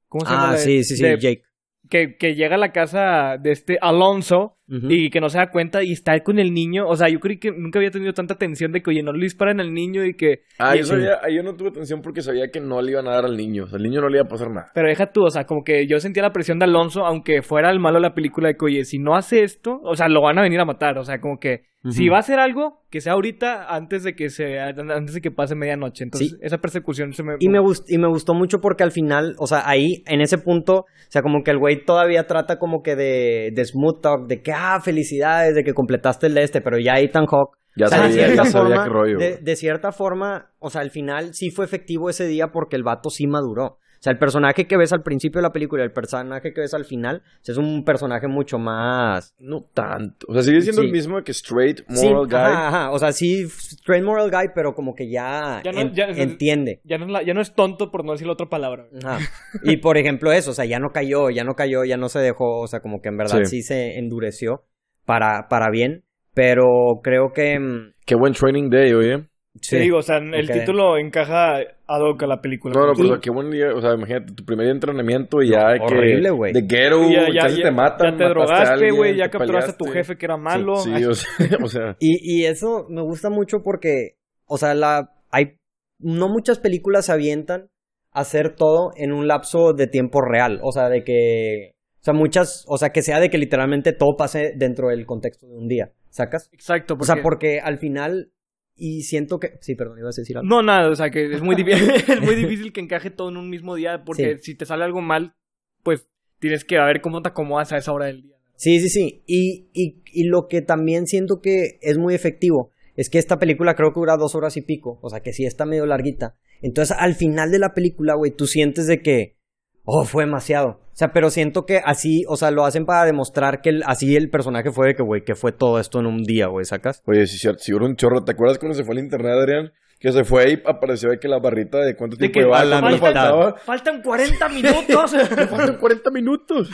¿cómo 0.07 0.25
se 0.25 0.31
llama? 0.33 0.51
Ah, 0.51 0.57
sí, 0.57 0.83
sí, 0.83 0.97
sí, 0.97 1.03
de- 1.03 1.17
Jake. 1.19 1.43
que, 1.89 2.17
que 2.17 2.35
llega 2.35 2.55
a 2.55 2.59
la 2.59 2.71
casa 2.71 3.37
de 3.41 3.51
este 3.51 3.77
Alonso 3.81 4.57
Y 4.89 5.09
que 5.09 5.19
no 5.21 5.29
se 5.29 5.37
da 5.37 5.51
cuenta 5.51 5.83
y 5.83 5.91
está 5.91 6.19
con 6.21 6.39
el 6.39 6.53
niño. 6.53 6.87
O 6.87 6.95
sea, 6.95 7.07
yo 7.09 7.19
creí 7.19 7.37
que 7.37 7.51
nunca 7.51 7.79
había 7.79 7.91
tenido 7.91 8.13
tanta 8.13 8.35
tensión 8.35 8.71
de 8.71 8.81
que, 8.81 8.89
oye, 8.89 9.03
no 9.03 9.13
le 9.13 9.23
disparen 9.23 9.59
al 9.59 9.73
niño 9.73 10.03
y 10.03 10.15
que... 10.15 10.41
Ah, 10.57 10.75
y- 10.75 10.79
yo, 10.79 10.85
sabía, 10.85 11.19
yo 11.33 11.43
no 11.43 11.55
tuve 11.55 11.69
atención 11.69 12.01
porque 12.01 12.21
sabía 12.21 12.49
que 12.51 12.59
no 12.59 12.81
le 12.81 12.91
iban 12.91 13.07
a 13.07 13.11
dar 13.11 13.25
al 13.25 13.37
niño. 13.37 13.65
O 13.65 13.67
sea, 13.67 13.77
al 13.77 13.83
niño 13.83 14.01
no 14.01 14.09
le 14.09 14.17
iba 14.17 14.25
a 14.25 14.29
pasar 14.29 14.49
nada. 14.49 14.71
Pero 14.73 14.87
deja 14.87 15.07
tú, 15.11 15.23
o 15.25 15.29
sea, 15.29 15.45
como 15.45 15.63
que 15.63 15.85
yo 15.87 15.99
sentía 15.99 16.23
la 16.23 16.31
presión 16.33 16.59
de 16.59 16.65
Alonso, 16.65 17.05
aunque 17.05 17.41
fuera 17.41 17.69
el 17.69 17.79
malo 17.79 17.97
de 17.97 18.01
la 18.03 18.13
película, 18.15 18.47
de 18.47 18.55
que, 18.55 18.65
oye, 18.65 18.83
si 18.85 18.97
no 18.99 19.15
hace 19.15 19.43
esto, 19.43 19.79
o 19.83 19.95
sea, 19.95 20.07
lo 20.09 20.21
van 20.21 20.39
a 20.39 20.41
venir 20.41 20.59
a 20.59 20.65
matar. 20.65 20.97
O 20.97 21.03
sea, 21.03 21.19
como 21.19 21.39
que 21.39 21.65
si 21.89 22.07
va 22.07 22.15
a 22.15 22.19
hacer 22.21 22.39
algo, 22.39 22.79
que 22.89 23.01
sea 23.01 23.11
ahorita 23.11 23.67
antes 23.75 24.03
de 24.05 24.15
que 24.15 24.29
se 24.29 24.57
antes 24.57 25.15
de 25.15 25.19
que 25.19 25.31
pase 25.31 25.53
medianoche. 25.53 26.05
Entonces, 26.05 26.29
Sí. 26.31 26.37
esa 26.41 26.59
persecución 26.59 27.11
se 27.11 27.23
me... 27.23 27.33
Y 27.39 27.49
me, 27.49 27.59
gust- 27.59 27.83
y 27.89 27.97
me 27.97 28.07
gustó 28.07 28.33
mucho 28.33 28.61
porque 28.61 28.83
al 28.83 28.91
final, 28.91 29.35
o 29.37 29.47
sea, 29.47 29.67
ahí, 29.67 30.01
en 30.07 30.21
ese 30.21 30.37
punto, 30.37 30.73
o 30.77 30.85
sea, 31.09 31.21
como 31.21 31.43
que 31.43 31.51
el 31.51 31.57
güey 31.57 31.83
todavía 31.83 32.25
trata 32.25 32.57
como 32.57 32.81
que 32.83 32.95
de, 32.95 33.51
de 33.53 33.65
smooth 33.65 33.99
talk, 34.01 34.27
de 34.27 34.41
que, 34.41 34.53
ah, 34.63 34.81
felicidades, 34.81 35.55
de 35.55 35.63
que 35.63 35.73
completaste 35.73 36.27
el 36.27 36.33
de 36.33 36.43
este, 36.43 36.61
pero 36.61 36.77
ya 36.79 36.99
Ethan 36.99 37.25
Hawk. 37.29 37.57
Ya 37.75 37.87
o 37.87 37.89
sea, 37.89 38.03
de 38.07 38.13
sabía, 38.13 38.35
ya 38.35 38.83
qué 38.83 38.89
rollo. 38.89 39.17
de, 39.17 39.37
de 39.37 39.55
cierta 39.55 39.91
forma, 39.91 40.51
o 40.59 40.69
sea, 40.69 40.81
al 40.81 40.91
final 40.91 41.33
sí 41.33 41.49
fue 41.49 41.65
efectivo 41.65 42.09
ese 42.09 42.27
día 42.27 42.49
porque 42.51 42.75
el 42.75 42.83
vato 42.83 43.09
sí 43.09 43.25
maduró. 43.25 43.79
O 44.03 44.03
sea, 44.03 44.11
el 44.11 44.19
personaje 44.19 44.67
que 44.67 44.75
ves 44.75 44.91
al 44.91 45.01
principio 45.01 45.39
de 45.39 45.43
la 45.43 45.53
película 45.53 45.81
y 45.81 45.85
el 45.85 45.93
personaje 45.93 46.51
que 46.53 46.59
ves 46.59 46.73
al 46.73 46.83
final 46.83 47.23
o 47.25 47.39
sea, 47.41 47.53
es 47.53 47.57
un 47.57 47.85
personaje 47.85 48.27
mucho 48.27 48.59
más... 48.59 49.33
No 49.39 49.61
tanto. 49.73 50.25
O 50.27 50.33
sea, 50.33 50.41
sigue 50.43 50.59
siendo 50.61 50.81
Sí. 50.81 50.87
el 50.87 50.91
mismo 50.91 51.23
que 51.23 51.31
Straight 51.31 51.83
Sí, 51.87 52.09
Moral 52.09 52.25
Guy. 52.27 52.35
ajá, 52.35 52.67
ajá. 52.67 52.91
O 52.91 52.99
sea, 52.99 53.13
sí, 53.13 53.43
straight 53.43 54.03
moral 54.03 54.29
guy, 54.29 54.49
pero 54.53 54.75
como 54.75 54.93
que 54.93 55.09
ya, 55.09 55.61
Ya 55.63 55.71
no- 55.71 55.79
en- 55.79 55.93
ya- 55.93 56.07
entiende. 56.09 56.81
Ya 56.83 56.97
no, 56.97 57.05
es 57.05 57.11
la- 57.11 57.23
ya 57.23 57.33
no 57.33 57.39
es 57.39 57.53
tonto 57.55 57.91
por 57.91 58.03
no 58.03 58.11
decir 58.11 58.27
la 58.27 58.33
otra 58.33 58.47
palabra. 58.49 58.87
Ajá. 59.05 59.19
Y 59.63 59.77
por 59.77 59.97
ejemplo 59.97 60.33
eso, 60.33 60.51
o 60.51 60.53
sea, 60.53 60.65
ya 60.65 60.79
no 60.79 60.89
cayó, 60.89 61.29
ya 61.29 61.45
no 61.45 61.53
cayó, 61.55 61.85
ya 61.85 61.95
no 61.95 62.09
se 62.09 62.19
dejó, 62.19 62.59
o 62.59 62.67
sea, 62.67 62.81
como 62.81 62.99
que 63.01 63.07
en 63.07 63.15
verdad 63.15 63.39
Sí. 63.45 63.45
sí, 63.45 63.61
se 63.61 63.97
endureció 63.99 64.65
para, 65.05 65.47
para 65.47 65.69
bien, 65.71 66.03
pero 66.33 66.65
creo 67.01 67.31
que... 67.33 67.57
mm, 67.57 67.93
Qué 68.05 68.15
buen 68.15 68.33
training 68.33 68.69
day, 68.69 68.91
oye. 68.91 69.29
Te 69.69 69.79
digo, 69.79 69.97
o 69.97 70.01
sea, 70.01 70.17
el 70.17 70.49
título 70.49 70.97
encaja 70.97 71.57
ad 71.87 72.01
hoc 72.01 72.21
a 72.23 72.27
la 72.27 72.41
película. 72.41 72.73
No, 72.73 72.87
no, 72.87 72.93
pero 72.95 73.13
o 73.15 73.19
qué 73.19 73.29
buen 73.31 73.49
día. 73.49 73.73
O 73.73 73.81
sea, 73.81 73.93
imagínate, 73.93 74.33
tu 74.33 74.43
primer 74.45 74.65
día 74.65 74.71
de 74.73 74.75
entrenamiento 74.77 75.41
y 75.41 75.49
ya 75.51 75.73
que. 75.75 75.83
horrible, 75.83 76.29
güey. 76.31 76.53
De 76.53 76.61
ghetto, 76.61 77.09
ya, 77.09 77.27
ya, 77.33 77.41
casi 77.43 77.57
ya- 77.57 77.63
te 77.63 77.71
matan. 77.71 78.11
ya 78.11 78.17
te 78.17 78.23
drogaste, 78.29 78.91
güey, 78.91 79.15
ya 79.15 79.25
te 79.25 79.37
capturaste 79.37 79.71
a 79.71 79.77
tu 79.77 79.85
jefe 79.85 80.17
que 80.17 80.25
era 80.25 80.37
malo. 80.37 80.75
Sí, 80.77 80.91
Ay, 80.93 81.05
o 81.05 81.13
sea, 81.13 81.29
o 81.63 81.67
sea, 81.67 81.95
Y, 81.99 82.17
y 82.41 82.45
eso 82.45 82.85
me 82.89 83.01
gusta 83.01 83.29
mucho 83.29 83.63
porque, 83.63 84.17
o 84.45 84.57
sea, 84.57 84.73
la, 84.73 85.11
hay, 85.31 85.57
no 85.99 86.27
muchas 86.29 86.59
películas 86.59 87.05
se 87.05 87.13
avientan 87.13 87.69
a 88.11 88.21
hacer 88.21 88.55
todo 88.55 88.91
en 88.95 89.11
un 89.13 89.27
lapso 89.27 89.73
de 89.73 89.87
tiempo 89.87 90.21
real. 90.21 90.59
O 90.63 90.71
sea, 90.71 90.89
de 90.89 91.03
que, 91.03 91.71
o 92.01 92.03
sea, 92.03 92.13
muchas, 92.13 92.65
o 92.67 92.77
sea, 92.77 92.89
que 92.91 93.01
sea 93.01 93.19
de 93.19 93.29
que 93.29 93.37
literalmente 93.37 93.93
todo 93.93 94.17
pase 94.17 94.53
dentro 94.55 94.89
del 94.89 95.05
contexto 95.05 95.47
de 95.47 95.55
un 95.55 95.67
día. 95.67 95.91
¿Sacas? 96.09 96.47
Exacto, 96.51 96.93
O 96.93 96.97
porque... 96.97 97.13
sea, 97.13 97.23
porque 97.23 97.59
al 97.59 97.79
final, 97.79 98.29
y 98.75 99.03
siento 99.03 99.39
que, 99.39 99.57
sí, 99.61 99.75
perdón, 99.75 99.99
ibas 99.99 100.17
a 100.17 100.21
decir 100.21 100.37
algo. 100.37 100.49
No, 100.49 100.61
nada, 100.61 100.89
o 100.89 100.95
sea, 100.95 101.09
que 101.09 101.31
es 101.31 101.41
muy, 101.41 101.55
difícil, 101.55 101.89
es 102.07 102.21
muy 102.21 102.35
difícil 102.35 102.73
que 102.73 102.81
encaje 102.81 103.09
todo 103.09 103.29
en 103.29 103.37
un 103.37 103.49
mismo 103.49 103.75
día 103.75 104.03
porque 104.03 104.39
si 104.39 104.55
te 104.55 104.65
sale 104.65 104.83
algo 104.83 105.01
mal, 105.01 105.35
pues 105.83 106.07
tienes 106.39 106.65
que 106.65 106.77
ver 106.77 107.01
cómo 107.01 107.21
te 107.21 107.29
acomodas 107.29 107.71
a 107.71 107.77
esa 107.77 107.91
hora 107.93 108.07
del 108.07 108.23
día. 108.23 108.35
Sí, 108.55 108.79
sí, 108.79 108.89
sí. 108.89 109.23
Y, 109.25 109.69
y, 109.73 110.01
y 110.05 110.25
lo 110.25 110.47
que 110.47 110.61
también 110.61 111.07
siento 111.07 111.41
que 111.41 111.79
es 111.81 111.97
muy 111.97 112.13
efectivo 112.13 112.71
es 112.95 113.09
que 113.09 113.17
esta 113.17 113.39
película 113.39 113.75
creo 113.75 113.91
que 113.91 113.99
dura 113.99 114.17
dos 114.17 114.35
horas 114.35 114.57
y 114.57 114.61
pico. 114.61 114.99
O 115.01 115.09
sea, 115.09 115.21
que 115.21 115.33
sí 115.33 115.45
está 115.45 115.65
medio 115.65 115.85
larguita. 115.85 116.35
Entonces, 116.61 116.95
al 116.97 117.15
final 117.15 117.51
de 117.51 117.59
la 117.59 117.73
película, 117.73 118.15
güey, 118.15 118.31
tú 118.31 118.47
sientes 118.47 118.87
de 118.87 119.01
que, 119.01 119.35
oh, 119.83 120.05
fue 120.05 120.25
demasiado. 120.25 120.79
O 120.93 120.95
sea, 120.95 121.11
pero 121.11 121.29
siento 121.29 121.65
que 121.65 121.79
así, 121.83 122.23
o 122.27 122.35
sea, 122.37 122.51
lo 122.51 122.65
hacen 122.65 122.85
para 122.85 123.05
demostrar 123.05 123.61
que 123.61 123.69
el- 123.69 123.83
así 123.85 124.15
el 124.15 124.29
personaje 124.29 124.71
fue 124.71 124.87
de 124.89 124.95
que, 124.95 125.03
güey, 125.03 125.23
que 125.23 125.35
fue 125.35 125.51
todo 125.51 125.79
esto 125.79 125.99
en 125.99 126.05
un 126.05 126.23
día, 126.23 126.47
güey, 126.47 126.65
¿sacas? 126.65 127.01
oye, 127.07 127.25
sí, 127.25 127.37
cierto, 127.37 127.63
sí, 127.63 127.73
un 127.73 127.95
chorro. 127.95 128.23
¿Te 128.23 128.33
acuerdas 128.33 128.59
cuando 128.59 128.75
se 128.75 128.83
fue 128.83 128.93
al 128.95 128.99
internet, 129.03 129.31
Adrián? 129.33 129.71
Que 129.99 130.11
se 130.11 130.23
fue 130.23 130.51
y 130.51 130.61
apareció 130.65 131.09
de 131.09 131.17
que 131.17 131.27
la 131.27 131.39
barrita 131.39 131.79
de 131.79 131.95
cuánto 131.95 132.17
De 132.17 132.27
tiempo 132.27 132.33
que 132.33 132.43
llevaba, 132.43 132.65
la 132.65 132.97
faltaba. 132.97 133.55
Faltan 133.55 134.01
40 134.01 134.49
minutos. 134.49 135.11
Faltan 135.49 135.77
40 135.77 136.11
minutos. 136.11 136.69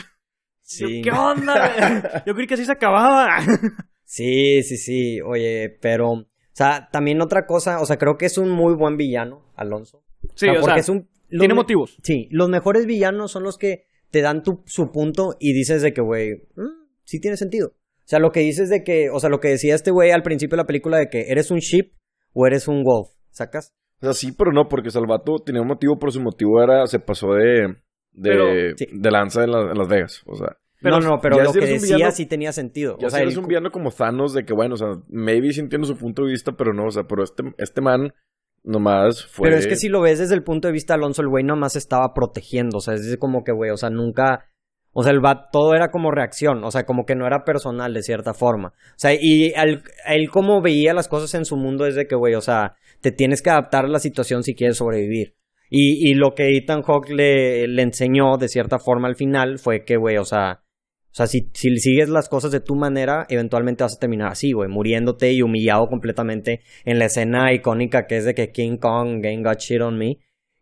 Yo, 0.78 0.86
¿Qué 1.02 1.10
onda? 1.10 2.22
Yo 2.26 2.34
creí 2.34 2.46
que 2.46 2.54
así 2.54 2.64
se 2.64 2.72
acababa. 2.72 3.38
Sí, 4.04 4.62
sí, 4.64 4.76
sí. 4.76 5.20
Oye, 5.20 5.78
pero, 5.80 6.10
o 6.10 6.26
sea, 6.52 6.88
también 6.92 7.20
otra 7.22 7.46
cosa, 7.46 7.80
o 7.80 7.86
sea, 7.86 7.96
creo 7.96 8.16
que 8.18 8.26
es 8.26 8.36
un 8.36 8.50
muy 8.50 8.74
buen 8.74 8.96
villano, 8.96 9.44
Alonso. 9.54 10.02
Sí, 10.34 10.48
o 10.48 10.52
sea, 10.52 10.60
porque 10.60 10.80
es 10.80 10.88
un, 10.88 11.08
tiene 11.38 11.54
motivos. 11.54 11.96
Sí, 12.02 12.28
los 12.30 12.48
mejores 12.48 12.86
villanos 12.86 13.30
son 13.32 13.42
los 13.44 13.56
que 13.58 13.84
te 14.10 14.20
dan 14.22 14.42
tu, 14.42 14.62
su 14.66 14.90
punto 14.90 15.36
y 15.38 15.52
dices 15.52 15.82
de 15.82 15.92
que, 15.92 16.00
güey, 16.00 16.32
mm, 16.56 16.88
sí 17.04 17.20
tiene 17.20 17.36
sentido. 17.36 17.68
O 17.68 18.08
sea, 18.10 18.18
lo 18.18 18.32
que 18.32 18.40
dices 18.40 18.68
de 18.68 18.82
que, 18.82 19.08
o 19.10 19.20
sea, 19.20 19.30
lo 19.30 19.38
que 19.38 19.48
decía 19.48 19.74
este 19.74 19.90
güey 19.92 20.10
al 20.10 20.22
principio 20.22 20.56
de 20.56 20.62
la 20.62 20.66
película 20.66 20.98
de 20.98 21.08
que 21.08 21.26
eres 21.30 21.50
un 21.52 21.58
sheep 21.58 21.92
o 22.32 22.46
eres 22.46 22.66
un 22.66 22.82
wolf, 22.82 23.08
¿sacas? 23.30 23.72
O 24.02 24.06
sea, 24.06 24.14
sí, 24.14 24.32
pero 24.36 24.50
no, 24.52 24.66
porque 24.68 24.90
Salvato 24.90 25.36
tenía 25.44 25.62
un 25.62 25.68
motivo, 25.68 25.96
pero 25.98 26.10
su 26.10 26.20
motivo 26.20 26.60
era, 26.62 26.86
se 26.86 26.98
pasó 26.98 27.34
de, 27.34 27.68
de, 28.12 28.30
Pero- 28.30 28.76
Sí. 28.76 28.86
de 28.92 29.10
lanza 29.10 29.44
en, 29.44 29.52
la- 29.52 29.70
en 29.70 29.78
Las 29.78 29.88
Vegas. 29.88 30.22
O 30.26 30.34
sea, 30.34 30.56
Pero 30.82 30.98
no, 30.98 31.08
no, 31.10 31.18
pero 31.20 31.38
lo 31.38 31.52
si 31.52 31.60
que 31.60 31.66
decía 31.66 31.96
villano- 31.96 32.12
sí 32.12 32.26
tenía 32.26 32.52
sentido. 32.52 32.96
ya 32.98 33.06
o 33.06 33.10
sea, 33.10 33.18
si 33.18 33.22
eres 33.24 33.34
el- 33.34 33.40
un 33.40 33.46
villano 33.46 33.70
como 33.70 33.90
Thanos, 33.92 34.32
de 34.32 34.44
que 34.44 34.54
bueno, 34.54 34.74
o 34.74 34.78
sea, 34.78 34.88
maybe 35.08 35.52
sí 35.52 35.60
entiendo 35.60 35.86
su 35.86 35.96
punto 35.96 36.24
de 36.24 36.30
vista, 36.32 36.52
pero 36.52 36.72
no, 36.72 36.86
o 36.86 36.90
sea, 36.90 37.04
pero 37.04 37.22
este, 37.22 37.42
este 37.58 37.80
man 37.82 38.12
nomás 38.62 39.24
fue. 39.26 39.48
Pero 39.48 39.58
es 39.58 39.66
que 39.66 39.76
si 39.76 39.88
lo 39.88 40.00
ves 40.00 40.18
desde 40.18 40.34
el 40.34 40.42
punto 40.42 40.68
de 40.68 40.72
vista 40.72 40.94
de 40.94 40.98
Alonso, 40.98 41.22
el 41.22 41.28
güey 41.28 41.44
nomás 41.44 41.76
estaba 41.76 42.12
protegiendo. 42.14 42.78
O 42.78 42.80
sea, 42.80 42.94
es 42.94 43.16
como 43.18 43.42
que, 43.44 43.52
güey, 43.52 43.70
o 43.70 43.76
sea, 43.76 43.90
nunca. 43.90 44.46
O 44.92 45.02
sea, 45.04 45.12
el 45.12 45.24
va, 45.24 45.48
todo 45.52 45.74
era 45.74 45.90
como 45.90 46.10
reacción. 46.10 46.64
O 46.64 46.70
sea, 46.70 46.84
como 46.84 47.04
que 47.06 47.14
no 47.14 47.26
era 47.26 47.44
personal 47.44 47.94
de 47.94 48.02
cierta 48.02 48.34
forma. 48.34 48.68
O 48.68 48.94
sea, 48.98 49.12
y 49.14 49.52
al- 49.54 49.82
él 50.08 50.30
como 50.30 50.60
veía 50.62 50.94
las 50.94 51.08
cosas 51.08 51.32
en 51.34 51.44
su 51.44 51.56
mundo 51.56 51.86
es 51.86 51.94
de 51.94 52.06
que, 52.06 52.16
güey, 52.16 52.34
o 52.34 52.40
sea, 52.40 52.74
te 53.00 53.12
tienes 53.12 53.40
que 53.42 53.50
adaptar 53.50 53.84
a 53.84 53.88
la 53.88 54.00
situación 54.00 54.42
si 54.42 54.54
quieres 54.54 54.78
sobrevivir. 54.78 55.34
Y, 55.70 56.10
y 56.10 56.14
lo 56.14 56.34
que 56.34 56.56
Ethan 56.56 56.82
Hawke 56.82 57.10
le, 57.10 57.68
le 57.68 57.82
enseñó 57.82 58.36
de 58.36 58.48
cierta 58.48 58.78
forma 58.80 59.06
al 59.06 59.14
final 59.14 59.58
fue 59.58 59.84
que, 59.84 59.96
güey, 59.96 60.16
o 60.16 60.24
sea. 60.24 60.62
O 61.10 61.14
sea, 61.14 61.26
si, 61.26 61.50
si 61.54 61.76
sigues 61.78 62.08
las 62.08 62.28
cosas 62.28 62.52
de 62.52 62.60
tu 62.60 62.76
manera, 62.76 63.26
eventualmente 63.28 63.82
vas 63.82 63.96
a 63.96 63.98
terminar 63.98 64.30
así, 64.30 64.52
güey, 64.52 64.68
muriéndote 64.68 65.32
y 65.32 65.42
humillado 65.42 65.88
completamente 65.88 66.60
en 66.84 67.00
la 67.00 67.06
escena 67.06 67.52
icónica 67.52 68.06
que 68.06 68.16
es 68.16 68.24
de 68.24 68.34
que 68.34 68.52
King 68.52 68.76
Kong 68.76 69.20
Game 69.20 69.42
Got 69.42 69.58
Shit 69.58 69.80
on 69.82 69.98
Me. 69.98 70.18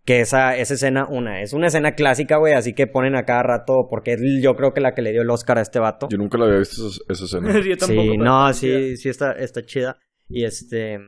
Que 0.07 0.21
esa, 0.21 0.57
esa 0.57 0.73
escena, 0.73 1.07
una, 1.07 1.43
es 1.43 1.53
una 1.53 1.67
escena 1.67 1.93
clásica, 1.93 2.39
güey, 2.39 2.55
así 2.55 2.73
que 2.73 2.87
ponen 2.87 3.15
a 3.15 3.25
cada 3.25 3.43
rato, 3.43 3.89
porque 3.91 4.15
es 4.15 4.21
yo 4.43 4.57
creo 4.57 4.73
que 4.73 4.81
la 4.81 4.95
que 4.95 5.03
le 5.03 5.13
dio 5.13 5.21
el 5.21 5.29
Oscar 5.29 5.59
a 5.59 5.61
este 5.61 5.81
vato. 5.81 6.09
Yo 6.11 6.17
nunca 6.17 6.39
la 6.39 6.47
había 6.47 6.61
visto 6.61 6.89
esa, 6.89 7.03
esa 7.11 7.25
escena. 7.27 7.61
Yo 7.61 7.77
tampoco, 7.77 8.13
sí, 8.13 8.17
no, 8.17 8.53
sí, 8.55 8.97
sí 8.97 9.11
está, 9.11 9.33
está 9.33 9.63
chida. 9.67 9.99
Y 10.31 10.45
este. 10.45 10.99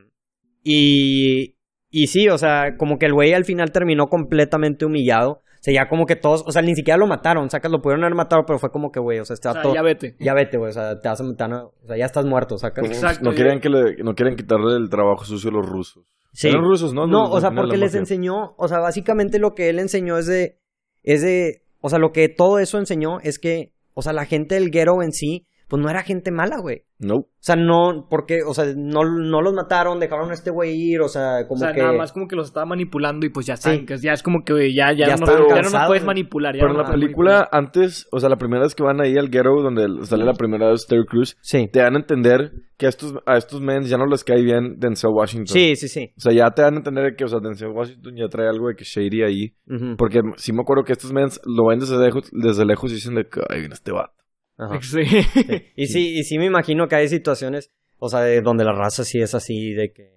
Y. 0.63 1.55
Y 1.89 2.07
sí, 2.07 2.29
o 2.29 2.37
sea, 2.37 2.77
como 2.77 2.99
que 2.99 3.07
el 3.07 3.13
güey 3.13 3.33
al 3.33 3.43
final 3.43 3.71
terminó 3.71 4.07
completamente 4.07 4.85
humillado. 4.85 5.41
O 5.61 5.63
sea, 5.63 5.73
ya 5.75 5.87
como 5.87 6.07
que 6.07 6.15
todos, 6.15 6.43
o 6.47 6.51
sea, 6.51 6.63
ni 6.63 6.73
siquiera 6.73 6.97
lo 6.97 7.05
mataron, 7.05 7.47
sacas, 7.51 7.71
lo 7.71 7.83
pudieron 7.83 8.03
haber 8.03 8.15
matado, 8.15 8.43
pero 8.47 8.57
fue 8.57 8.71
como 8.71 8.91
que, 8.91 8.99
güey, 8.99 9.19
o 9.19 9.25
sea, 9.25 9.35
O 9.35 9.37
sea, 9.37 9.53
vato- 9.53 9.73
ya 9.75 9.83
vete. 9.83 10.15
ya 10.19 10.33
vete, 10.33 10.57
güey, 10.57 10.71
o 10.71 10.73
sea, 10.73 10.99
te 10.99 11.07
vas 11.07 11.21
a 11.21 11.23
matar, 11.23 11.53
o 11.53 11.73
sea, 11.85 11.97
ya 11.97 12.05
estás 12.05 12.25
muerto, 12.25 12.57
sacas. 12.57 12.83
Exacto. 12.85 13.23
No 13.23 13.35
querían, 13.35 13.59
que 13.59 13.69
le, 13.69 13.97
no 14.03 14.15
querían 14.15 14.35
quitarle 14.35 14.75
el 14.75 14.89
trabajo 14.89 15.23
sucio 15.23 15.51
a 15.51 15.53
los 15.53 15.69
rusos. 15.69 16.03
Sí. 16.33 16.47
Eran 16.49 16.63
rusos, 16.63 16.95
¿no? 16.95 17.05
No, 17.05 17.27
Los- 17.27 17.35
o 17.35 17.41
sea, 17.41 17.51
porque 17.51 17.77
les 17.77 17.91
mafia. 17.91 17.99
enseñó, 17.99 18.55
o 18.57 18.67
sea, 18.67 18.79
básicamente 18.79 19.37
lo 19.37 19.53
que 19.53 19.69
él 19.69 19.77
enseñó 19.77 20.17
es 20.17 20.25
de, 20.25 20.57
es 21.03 21.21
de, 21.21 21.61
o 21.79 21.89
sea, 21.89 21.99
lo 21.99 22.11
que 22.11 22.27
todo 22.27 22.57
eso 22.57 22.79
enseñó 22.79 23.19
es 23.21 23.37
que, 23.37 23.71
o 23.93 24.01
sea, 24.01 24.13
la 24.13 24.25
gente 24.25 24.55
del 24.55 24.71
ghetto 24.71 25.03
en 25.03 25.11
sí, 25.11 25.45
pues 25.71 25.81
no 25.81 25.89
era 25.89 26.03
gente 26.03 26.31
mala, 26.31 26.57
güey. 26.59 26.81
No. 26.99 27.15
O 27.15 27.27
sea, 27.39 27.55
no, 27.55 28.05
porque, 28.09 28.39
o 28.45 28.53
sea, 28.53 28.65
no, 28.75 29.05
no 29.05 29.41
los 29.41 29.53
mataron, 29.53 30.01
dejaron 30.01 30.29
a 30.29 30.33
este 30.33 30.51
güey 30.51 30.75
ir, 30.75 30.99
o 30.99 31.07
sea, 31.07 31.47
como 31.47 31.59
o 31.61 31.63
sea, 31.63 31.71
que... 31.71 31.79
nada 31.79 31.93
más 31.93 32.11
como 32.11 32.27
que 32.27 32.35
los 32.35 32.47
estaba 32.47 32.65
manipulando 32.65 33.25
y 33.25 33.29
pues 33.29 33.45
ya 33.45 33.55
saben 33.55 33.79
Sí. 33.79 33.85
que 33.85 33.97
ya 33.99 34.11
es 34.11 34.21
como 34.21 34.43
que 34.43 34.51
güey, 34.51 34.75
ya, 34.75 34.91
ya, 34.91 35.07
Ya 35.07 35.15
no, 35.15 35.25
ya 35.25 35.61
no 35.61 35.87
puedes 35.87 36.03
manipular. 36.03 36.53
ya 36.53 36.59
Pero 36.59 36.73
no 36.73 36.81
en 36.81 36.85
la 36.85 36.91
película, 36.91 37.47
antes, 37.53 38.05
o 38.11 38.19
sea, 38.19 38.27
la 38.27 38.35
primera 38.35 38.63
vez 38.63 38.75
que 38.75 38.83
van 38.83 38.99
ahí 38.99 39.17
al 39.17 39.29
ghetto, 39.29 39.63
donde 39.63 39.87
sale 40.05 40.25
la 40.25 40.33
primera 40.33 40.69
vez 40.69 40.85
Terry 40.85 41.05
Sí, 41.39 41.69
te 41.71 41.79
dan 41.79 41.95
a 41.95 41.99
entender 41.99 42.51
que 42.77 42.87
a 42.87 42.89
estos, 42.89 43.15
a 43.25 43.37
estos 43.37 43.61
men 43.61 43.83
ya 43.83 43.95
no 43.95 44.07
les 44.07 44.25
cae 44.25 44.41
bien 44.41 44.75
Denzel 44.77 45.11
Washington. 45.13 45.53
sí, 45.53 45.77
sí, 45.77 45.87
sí. 45.87 46.11
O 46.17 46.19
sea, 46.19 46.33
ya 46.33 46.51
te 46.51 46.63
dan 46.63 46.73
a 46.73 46.77
entender 46.79 47.15
que, 47.15 47.23
o 47.23 47.27
sea, 47.29 47.39
Denzel 47.41 47.69
Washington 47.69 48.13
ya 48.17 48.27
trae 48.27 48.49
algo 48.49 48.67
de 48.67 48.75
que 48.75 48.83
shady 48.83 49.23
ahí. 49.23 49.53
Porque 49.97 50.19
sí 50.35 50.51
me 50.51 50.63
acuerdo 50.63 50.83
que 50.83 50.91
estos 50.91 51.13
men 51.13 51.29
lo 51.45 51.67
ven 51.67 51.79
desde 51.79 51.97
lejos, 51.97 52.29
desde 52.33 52.65
lejos 52.65 52.91
y 52.91 52.95
dicen 52.95 53.15
de 53.15 53.23
que, 53.23 53.39
ay, 53.49 53.61
viene 53.61 53.73
este 53.73 53.93
vato. 53.93 54.20
Ajá. 54.57 54.79
Sí. 54.81 55.05
Sí. 55.05 55.63
Y 55.75 55.87
sí, 55.87 56.17
y 56.19 56.23
sí 56.23 56.37
me 56.37 56.45
imagino 56.45 56.87
que 56.87 56.95
hay 56.95 57.07
situaciones, 57.07 57.71
o 57.99 58.09
sea, 58.09 58.21
de 58.21 58.41
donde 58.41 58.63
la 58.63 58.73
raza 58.73 59.03
sí 59.03 59.19
es 59.21 59.33
así, 59.35 59.73
de 59.73 59.91
que... 59.93 60.11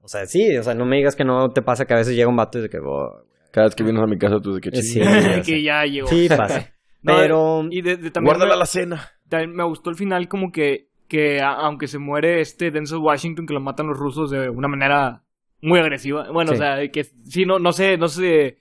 O 0.00 0.08
sea, 0.08 0.24
sí, 0.26 0.56
o 0.56 0.62
sea, 0.62 0.74
no 0.74 0.84
me 0.86 0.96
digas 0.96 1.16
que 1.16 1.24
no 1.24 1.50
te 1.50 1.62
pasa 1.62 1.84
que 1.84 1.94
a 1.94 1.96
veces 1.98 2.14
llega 2.14 2.28
un 2.28 2.36
vato 2.36 2.58
y 2.58 2.62
de 2.62 2.68
que... 2.68 2.78
oh, 2.78 3.24
Cada 3.50 3.66
vez 3.66 3.74
que 3.74 3.82
vienes 3.82 4.02
a 4.02 4.06
mi 4.06 4.18
casa, 4.18 4.38
tú 4.40 4.54
de 4.54 4.60
que 4.60 4.70
Sí. 4.82 5.00
que 5.44 5.62
ya 5.64 5.84
llegó. 5.84 6.06
sí 6.08 6.28
pasa. 6.28 6.72
No, 7.02 7.14
Pero... 7.18 7.62
Y 7.70 7.82
de, 7.82 7.96
de- 7.98 8.10
también 8.10 8.34
Guárdala 8.34 8.54
me, 8.54 8.58
la 8.58 8.66
cena. 8.66 9.10
también 9.28 9.54
me 9.54 9.62
gustó 9.64 9.90
el 9.90 9.96
final 9.96 10.26
como 10.28 10.50
que, 10.50 10.88
que 11.08 11.40
a- 11.40 11.52
aunque 11.54 11.86
se 11.86 11.98
muere 11.98 12.40
este 12.40 12.72
Denzel 12.72 12.98
Washington, 12.98 13.46
que 13.46 13.54
lo 13.54 13.60
matan 13.60 13.86
los 13.86 13.96
rusos 13.96 14.28
de 14.30 14.48
una 14.50 14.66
manera 14.66 15.22
muy 15.62 15.78
agresiva. 15.78 16.30
Bueno, 16.32 16.50
Sí. 16.50 16.54
o 16.56 16.58
sea, 16.58 16.88
que 16.90 17.04
sí, 17.04 17.44
no, 17.44 17.60
no 17.60 17.70
sé, 17.70 17.96
no 17.96 18.08
sé, 18.08 18.58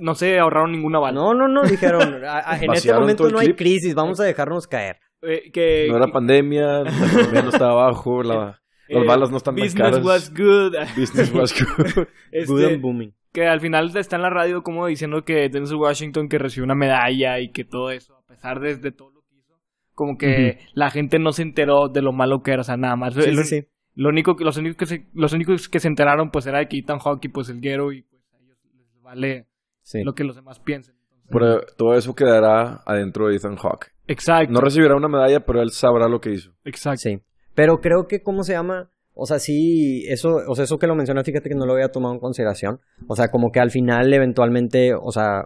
no 0.00 0.14
se 0.14 0.38
ahorraron 0.38 0.72
ninguna 0.72 0.98
bala. 0.98 1.20
No, 1.20 1.34
no, 1.34 1.48
no, 1.48 1.62
dijeron, 1.62 2.24
a- 2.24 2.50
a- 2.50 2.58
en 2.62 2.72
este 2.72 2.92
momento 2.92 3.28
no 3.28 3.38
hay 3.38 3.54
crisis, 3.54 3.94
vamos 3.94 4.20
a 4.20 4.24
dejarnos 4.24 4.66
caer. 4.66 4.98
Eh, 5.22 5.50
que, 5.52 5.86
No 5.88 5.96
era 5.96 6.08
pandemia, 6.08 6.82
la 6.82 6.90
economía 6.90 7.42
no 7.42 7.48
estaba 7.50 7.72
abajo, 7.84 8.22
la- 8.22 8.60
las 8.88 9.02
eh, 9.02 9.06
balas 9.06 9.30
no 9.30 9.36
están 9.38 9.54
tan 9.54 9.64
Business 9.64 9.90
caras. 9.92 10.04
was 10.04 10.30
good. 10.34 10.74
Business 10.96 11.32
was 11.32 11.54
good. 11.76 12.06
Este, 12.32 12.52
Good 12.52 12.64
and 12.64 12.80
booming. 12.82 13.14
que 13.32 13.46
al 13.46 13.60
final 13.60 13.96
está 13.96 14.16
en 14.16 14.22
la 14.22 14.30
radio 14.30 14.62
como 14.62 14.86
diciendo 14.86 15.24
que 15.24 15.48
Denzel 15.48 15.76
Washington 15.76 16.28
que 16.28 16.38
recibió 16.38 16.64
una 16.64 16.74
medalla 16.74 17.38
y 17.40 17.50
que 17.52 17.64
todo 17.64 17.90
eso, 17.90 18.16
a 18.16 18.26
pesar 18.26 18.60
de, 18.60 18.76
de 18.76 18.90
todo 18.92 19.10
lo 19.12 19.22
que 19.22 19.36
hizo, 19.36 19.54
como 19.94 20.18
que 20.18 20.58
la 20.74 20.90
gente 20.90 21.18
no 21.18 21.32
se 21.32 21.42
enteró 21.42 21.88
de 21.88 22.02
lo 22.02 22.12
malo 22.12 22.42
que 22.42 22.50
era, 22.50 22.60
o 22.60 22.64
sea, 22.64 22.76
nada 22.76 22.96
más. 22.96 23.14
Sí, 23.14 23.30
lo, 23.30 23.42
sí, 23.44 23.60
sí. 23.60 23.66
lo 23.94 24.08
único 24.10 24.36
que 24.36 24.44
los 24.44 24.56
únicos 24.58 24.76
que 24.76 24.86
se, 24.86 25.06
los 25.14 25.32
únicos 25.32 25.68
que 25.70 25.80
se 25.80 25.88
enteraron 25.88 26.30
pues 26.30 26.46
era 26.46 26.58
de 26.58 26.68
que 26.68 26.78
Ethan 26.78 26.98
Hawke 26.98 27.24
y 27.26 27.28
pues 27.28 27.48
el 27.48 27.60
guero 27.60 27.92
y 27.92 28.02
pues 28.02 28.22
a 28.34 28.36
ellos 28.44 28.58
les 28.74 29.02
vale 29.02 29.46
Sí. 29.82 30.02
lo 30.04 30.14
que 30.14 30.24
los 30.24 30.36
demás 30.36 30.58
piensen. 30.60 30.94
Entonces, 31.02 31.28
Pero 31.30 31.60
todo 31.76 31.94
eso 31.94 32.14
quedará 32.14 32.80
adentro 32.86 33.28
de 33.28 33.36
Ethan 33.36 33.56
Hawke. 33.56 33.92
exacto. 34.06 34.52
No 34.52 34.60
recibirá 34.60 34.94
una 34.96 35.08
medalla, 35.08 35.40
pero 35.40 35.60
él 35.62 35.70
sabrá 35.70 36.08
lo 36.08 36.20
que 36.20 36.32
hizo. 36.32 36.52
exacto. 36.64 37.00
Sí. 37.00 37.18
Pero 37.54 37.78
creo 37.80 38.06
que, 38.08 38.22
¿cómo 38.22 38.42
se 38.42 38.52
llama? 38.54 38.88
o 39.14 39.26
sea, 39.26 39.38
sí, 39.38 40.04
eso, 40.08 40.30
o 40.48 40.54
sea, 40.54 40.64
eso 40.64 40.78
que 40.78 40.86
lo 40.86 40.94
mencionas, 40.94 41.26
fíjate 41.26 41.50
que 41.50 41.54
no 41.54 41.66
lo 41.66 41.74
había 41.74 41.90
tomado 41.90 42.14
en 42.14 42.20
consideración. 42.20 42.80
O 43.08 43.14
sea, 43.14 43.28
como 43.28 43.50
que 43.50 43.60
al 43.60 43.70
final, 43.70 44.10
eventualmente, 44.14 44.94
o 44.94 45.10
sea, 45.10 45.44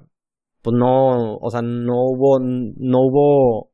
pues 0.63 0.77
no, 0.79 1.35
o 1.37 1.51
sea, 1.51 1.63
no 1.63 1.95
hubo, 1.95 2.39
no 2.41 2.99
hubo 3.01 3.71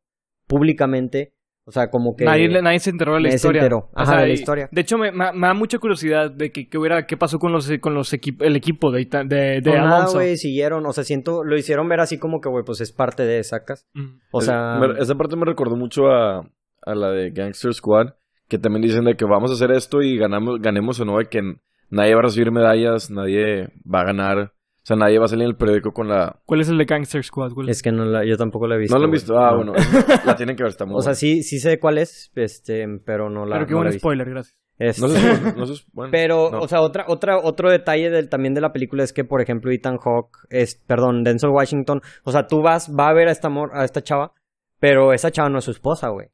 públicamente, 0.46 1.32
o 1.64 1.70
sea, 1.72 1.90
como 1.90 2.16
que... 2.16 2.25
Nadie, 2.25 2.48
nadie 2.61 2.79
se 2.81 2.90
enteró 2.90 3.12
de 3.14 3.20
la 3.20 3.29
nadie 3.29 3.38
se 3.38 3.46
historia. 3.46 3.61
enteró. 3.62 3.79
O 3.79 3.90
Ajá, 3.94 4.12
sea, 4.12 4.20
de 4.22 4.27
la 4.27 4.33
historia. 4.33 4.68
De 4.72 4.81
hecho, 4.81 4.98
me, 4.98 5.12
me- 5.12 5.33
me 5.33 5.46
da 5.46 5.55
mucha 5.55 5.79
curiosidad 5.79 6.31
de 6.31 6.51
que, 6.51 6.68
que 6.68 6.79
hubiera, 6.79 7.07
qué 7.07 7.16
pasó 7.16 7.38
con 7.38 7.53
los, 7.53 7.70
con 7.81 7.94
los 7.94 8.12
equip- 8.12 8.42
el 8.42 8.57
equipo 8.57 8.90
de, 8.90 9.05
de, 9.05 9.61
de 9.61 9.72
nada, 9.72 9.96
Alonso. 9.98 10.14
güey, 10.14 10.37
siguieron, 10.37 10.85
o 10.87 10.92
sea, 10.92 11.05
siento, 11.05 11.44
lo 11.44 11.57
hicieron 11.57 11.88
ver 11.88 12.01
así 12.01 12.18
como 12.18 12.40
que, 12.40 12.48
güey, 12.48 12.64
pues 12.64 12.81
es 12.81 12.92
parte 12.92 13.25
de, 13.25 13.42
sacas. 13.44 13.87
Mm. 13.94 14.18
O 14.33 14.40
sea, 14.40 14.79
me- 14.81 15.01
esa 15.01 15.14
parte 15.14 15.37
me 15.37 15.44
recordó 15.44 15.77
mucho 15.77 16.07
a, 16.09 16.40
a 16.85 16.94
la 16.94 17.11
de 17.11 17.31
Gangster 17.31 17.72
Squad, 17.75 18.14
que 18.48 18.59
también 18.59 18.83
dicen 18.83 19.05
de 19.05 19.14
que 19.16 19.25
vamos 19.25 19.51
a 19.51 19.55
hacer 19.55 19.70
esto 19.70 20.03
y 20.03 20.18
ganamos, 20.18 20.61
ganemos 20.61 20.98
o 21.01 21.05
no, 21.05 21.18
de 21.18 21.27
que 21.27 21.40
nadie 21.90 22.14
va 22.14 22.20
a 22.20 22.25
recibir 22.25 22.51
medallas, 22.51 23.11
nadie 23.11 23.68
va 23.83 24.01
a 24.01 24.05
ganar, 24.05 24.53
o 24.83 24.85
sea, 24.85 24.97
nadie 24.97 25.18
va 25.18 25.27
a 25.27 25.29
salir 25.29 25.45
en 25.45 25.51
el 25.51 25.57
periódico 25.57 25.92
con 25.92 26.09
la... 26.09 26.40
¿Cuál 26.45 26.61
es 26.61 26.68
el 26.68 26.77
de 26.79 26.85
Gangster 26.85 27.23
Squad? 27.23 27.53
es 27.68 27.83
que 27.83 27.92
no 27.92 28.05
la, 28.05 28.25
yo 28.25 28.37
tampoco 28.37 28.66
la 28.66 28.75
he 28.75 28.79
visto. 28.79 28.95
¿No 28.95 28.99
lo 28.99 29.05
han 29.05 29.11
güey. 29.11 29.21
visto? 29.21 29.38
Ah, 29.38 29.51
No. 29.53 29.57
bueno, 29.59 29.73
la 30.27 30.35
tienen 30.37 30.57
que 30.57 30.62
ver, 30.64 30.71
está 30.71 30.85
muy 30.87 30.97
O 30.97 31.01
sea, 31.03 31.14
sí, 31.14 31.42
sí 31.42 31.59
sé 31.61 31.79
cuál 31.79 31.99
es, 31.99 32.33
este, 32.35 32.87
pero 33.05 33.31
no 33.31 33.47
la, 33.47 33.57
Pero 33.57 33.66
qué 33.66 33.73
no 33.75 33.79
la 33.85 33.90
buen 33.90 33.99
spoiler, 34.01 34.29
gracias. 34.31 34.59
Este, 34.79 35.03
No 35.03 35.09
sé 35.09 35.21
si... 35.21 35.57
No 35.57 35.66
sé 35.66 35.85
bueno, 35.92 36.11
Pero, 36.11 36.51
no. 36.51 36.61
o 36.61 36.66
sea, 36.68 36.81
otra, 36.81 37.05
otra, 37.07 37.38
otro 37.38 37.71
detalle 37.71 38.11
del, 38.11 38.29
también 38.29 38.55
de 38.55 38.61
la 38.61 38.73
película 38.73 39.05
es 39.05 39.12
que, 39.12 39.23
por 39.25 39.40
ejemplo, 39.40 39.71
Ethan 39.71 39.99
Hawke, 39.99 40.37
es, 40.51 40.75
perdón, 40.75 41.23
Denzel 41.23 41.51
Washington, 41.51 42.01
o 42.25 42.33
sea, 42.33 42.47
tú 42.49 42.61
vas, 42.62 42.90
va 42.90 43.09
a 43.09 43.12
ver 43.14 43.29
a 43.29 43.33
esta, 43.33 43.49
mor- 43.49 43.71
a 43.75 43.85
esta 43.85 44.03
chava, 44.03 44.33
pero 44.81 45.12
esa 45.12 45.31
chava 45.31 45.49
no 45.49 45.59
es 45.59 45.64
su 45.64 45.71
esposa, 45.71 46.09
güey. 46.09 46.27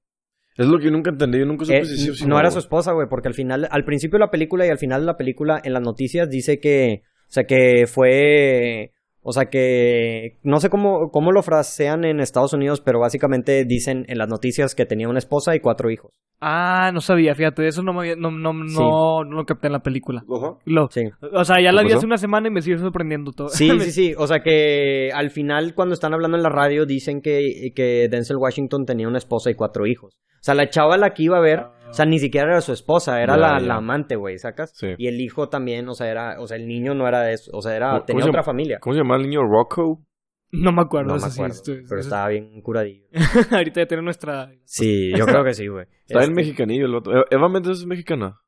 Es 0.57 0.67
lo 0.67 0.79
que 0.79 0.87
yo 0.87 0.91
nunca 0.91 1.11
entendí, 1.11 1.39
yo 1.39 1.45
nunca 1.45 1.67
supe 1.67 1.79
Eh, 1.81 1.85
si 1.85 2.27
no 2.27 2.41
era 2.41 2.51
su 2.51 2.59
esposa, 2.59 2.93
güey, 2.93 3.07
porque 3.09 3.29
al 3.29 3.35
final, 3.35 3.69
al 3.71 3.85
principio 3.85 4.17
de 4.19 4.25
la 4.25 4.31
película 4.31 4.67
y 4.67 4.71
al 4.71 4.79
final 4.79 5.03
de 5.03 5.07
la 5.07 5.17
película, 5.17 5.61
en 5.63 5.73
las 5.75 5.83
noticias 5.83 6.29
dice 6.31 6.59
que, 6.59 7.03
o 7.29 7.31
sea, 7.31 7.45
que 7.45 7.87
fue, 7.87 8.93
o 9.21 9.33
sea, 9.33 9.47
que, 9.47 10.39
no 10.43 10.61
sé 10.61 10.71
cómo, 10.71 11.11
cómo 11.11 11.31
lo 11.31 11.43
frasean 11.43 12.05
en 12.05 12.21
Estados 12.21 12.55
Unidos, 12.55 12.81
pero 12.81 13.01
básicamente 13.01 13.65
dicen 13.67 14.07
en 14.09 14.17
las 14.17 14.29
noticias 14.29 14.75
que 14.75 14.87
tenía 14.87 15.09
una 15.09 15.19
esposa 15.19 15.55
y 15.55 15.61
cuatro 15.61 15.91
hijos. 15.91 16.13
Ah, 16.41 16.91
no 16.95 17.01
sabía, 17.01 17.35
fíjate, 17.35 17.67
eso 17.67 17.83
no 17.83 17.93
me 17.93 18.01
había, 18.01 18.17
no, 18.17 18.31
no, 18.31 18.53
Sí. 18.69 18.77
no, 18.79 19.25
no 19.25 19.37
lo 19.39 19.45
capté 19.45 19.67
en 19.67 19.73
la 19.73 19.81
película. 19.81 20.23
Lo, 20.65 20.89
Sí. 20.89 21.03
o 21.33 21.45
sea, 21.45 21.61
ya 21.61 21.73
la 21.73 21.81
¿Qué 21.81 21.87
vi 21.87 21.91
pasó? 21.91 21.99
hace 21.99 22.07
una 22.07 22.19
semana 22.19 22.47
y 22.49 22.51
me 22.53 22.63
sigue 22.63 22.79
sorprendiendo 22.79 23.33
todo. 23.33 23.49
Sí, 23.49 23.69
sí, 23.81 23.91
sí. 23.93 24.15
O 24.17 24.27
sea 24.27 24.41
que 24.41 25.11
al 25.13 25.31
final, 25.31 25.75
cuando 25.75 25.95
están 25.95 26.15
hablando 26.15 26.37
en 26.37 26.43
la 26.45 26.49
radio, 26.51 26.87
dicen 26.87 27.21
que, 27.23 27.73
que 27.75 28.09
Denzel 28.09 28.37
Washington 28.37 28.87
tenía 28.87 29.09
una 29.09 29.19
esposa 29.19 29.51
y 29.51 29.55
cuatro 29.55 29.87
hijos. 29.87 30.15
O 30.37 30.43
sea, 30.43 30.55
la 30.55 30.71
chava 30.71 30.97
la 30.97 31.15
que 31.15 31.25
iba 31.25 31.37
a 31.39 31.41
ver, 31.41 31.65
o 31.91 31.93
sea, 31.93 32.05
ni 32.07 32.21
siquiera 32.21 32.47
era 32.53 32.61
su 32.61 32.73
esposa, 32.73 33.21
era 33.21 33.37
la, 33.37 33.59
la 33.59 33.75
amante, 33.75 34.15
güey, 34.15 34.39
¿sacas? 34.39 34.71
Sí. 34.77 34.87
Y 34.97 35.09
el 35.09 35.21
hijo 35.21 35.49
también, 35.49 35.89
o 35.89 35.95
sea, 35.95 36.09
era, 36.09 36.37
o 36.41 36.47
sea, 36.47 36.57
el 36.57 36.69
niño 36.69 36.95
no 36.95 37.09
era 37.09 37.23
de 37.23 37.33
eso, 37.33 37.51
o 37.53 37.61
sea, 37.61 37.75
era, 37.75 37.91
¿Cómo- 37.91 38.05
tenía 38.05 38.23
se 38.23 38.29
otra 38.31 38.45
familia. 38.45 38.79
¿Cómo 38.81 38.95
se 38.95 39.01
llama 39.01 39.17
el 39.17 39.23
niño? 39.23 39.41
¿Rocco? 39.43 40.05
No 40.51 40.73
me 40.73 40.81
acuerdo, 40.83 41.09
No 41.15 41.21
me 41.21 41.31
sí, 41.31 41.41
acuerdo, 41.41 41.63
pero 41.65 41.81
eso- 41.83 41.97
estaba 41.99 42.29
bien 42.29 42.61
curadillo. 42.63 43.05
Ahorita 43.51 43.81
ya 43.83 43.87
tiene 43.87 44.03
nuestra... 44.03 44.51
Sí, 44.65 45.13
yo 45.17 45.27
creo 45.27 45.45
que 45.45 45.53
sí, 45.55 45.67
güey. 45.67 45.87
Está 46.07 46.19
en 46.21 46.31
Este, 46.31 46.35
mexicanillo 46.35 46.87
el 46.87 46.95
otro. 46.95 47.25
Eva 47.31 47.49
Méndez 47.49 47.79
es 47.79 47.87
mexicana. 47.87 48.41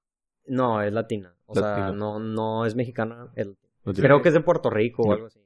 No, 0.46 0.80
es 0.82 0.92
latina. 0.92 1.34
O 1.46 1.54
sea, 1.54 1.62
Latina. 1.78 1.92
no, 1.92 2.18
no 2.18 2.64
es 2.64 2.74
mexicana. 2.74 3.28
creo 3.94 4.22
que 4.22 4.28
es 4.28 4.34
de 4.34 4.40
Puerto 4.40 4.70
Rico 4.70 5.02
o 5.02 5.12
algo 5.12 5.26
así. 5.26 5.40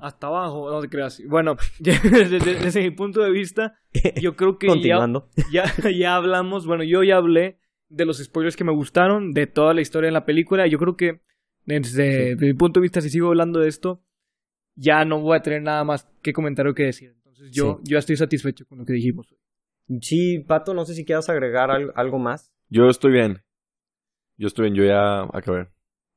Hasta 0.00 0.28
abajo, 0.28 0.70
no 0.70 0.80
te 0.80 0.88
creas. 0.88 1.20
Bueno, 1.26 1.56
desde, 1.80 2.28
desde- 2.28 2.54
desde 2.54 2.82
mi 2.82 2.90
punto 2.92 3.20
de 3.20 3.30
vista, 3.30 3.74
yo 4.20 4.36
creo 4.36 4.58
que 4.58 4.68
ya, 4.68 4.72
Continuando. 4.74 5.28
ya, 5.50 5.64
ya 5.90 6.14
hablamos, 6.14 6.66
bueno, 6.66 6.84
yo 6.84 7.02
ya 7.02 7.16
hablé 7.16 7.58
de 7.88 8.04
los 8.04 8.18
spoilers 8.18 8.54
que 8.56 8.62
me 8.64 8.72
gustaron, 8.72 9.32
de 9.32 9.46
toda 9.48 9.74
la 9.74 9.80
historia 9.80 10.06
de 10.08 10.12
la 10.12 10.24
película. 10.24 10.66
Yo 10.68 10.78
creo 10.78 10.96
que 10.96 11.20
desde, 11.64 12.34
desde 12.36 12.46
mi 12.46 12.54
punto 12.54 12.78
de 12.78 12.82
vista, 12.82 13.00
si 13.00 13.10
sigo 13.10 13.26
hablando 13.28 13.58
de 13.58 13.68
esto, 13.68 14.02
ya 14.76 15.04
no 15.04 15.20
voy 15.20 15.36
a 15.36 15.42
tener 15.42 15.62
nada 15.62 15.82
más 15.84 16.08
que 16.22 16.32
comentar 16.32 16.66
o 16.68 16.74
que 16.74 16.84
decir. 16.84 17.10
Entonces 17.16 17.50
yo, 17.50 17.80
yo 17.84 17.98
estoy 17.98 18.16
satisfecho 18.16 18.64
con 18.66 18.78
lo 18.78 18.84
que 18.84 18.92
dijimos. 18.92 19.26
Sí, 20.00 20.38
Pato, 20.40 20.74
no 20.74 20.84
sé 20.84 20.94
si 20.94 21.04
quieras 21.04 21.28
agregar 21.28 21.70
al- 21.70 21.92
algo 21.96 22.18
más. 22.18 22.52
Yo 22.68 22.88
estoy 22.88 23.12
bien. 23.12 23.42
Yo 24.36 24.48
estoy 24.48 24.64
bien, 24.70 24.74
yo 24.74 24.84
ya 24.84 25.22
acabé. 25.32 25.68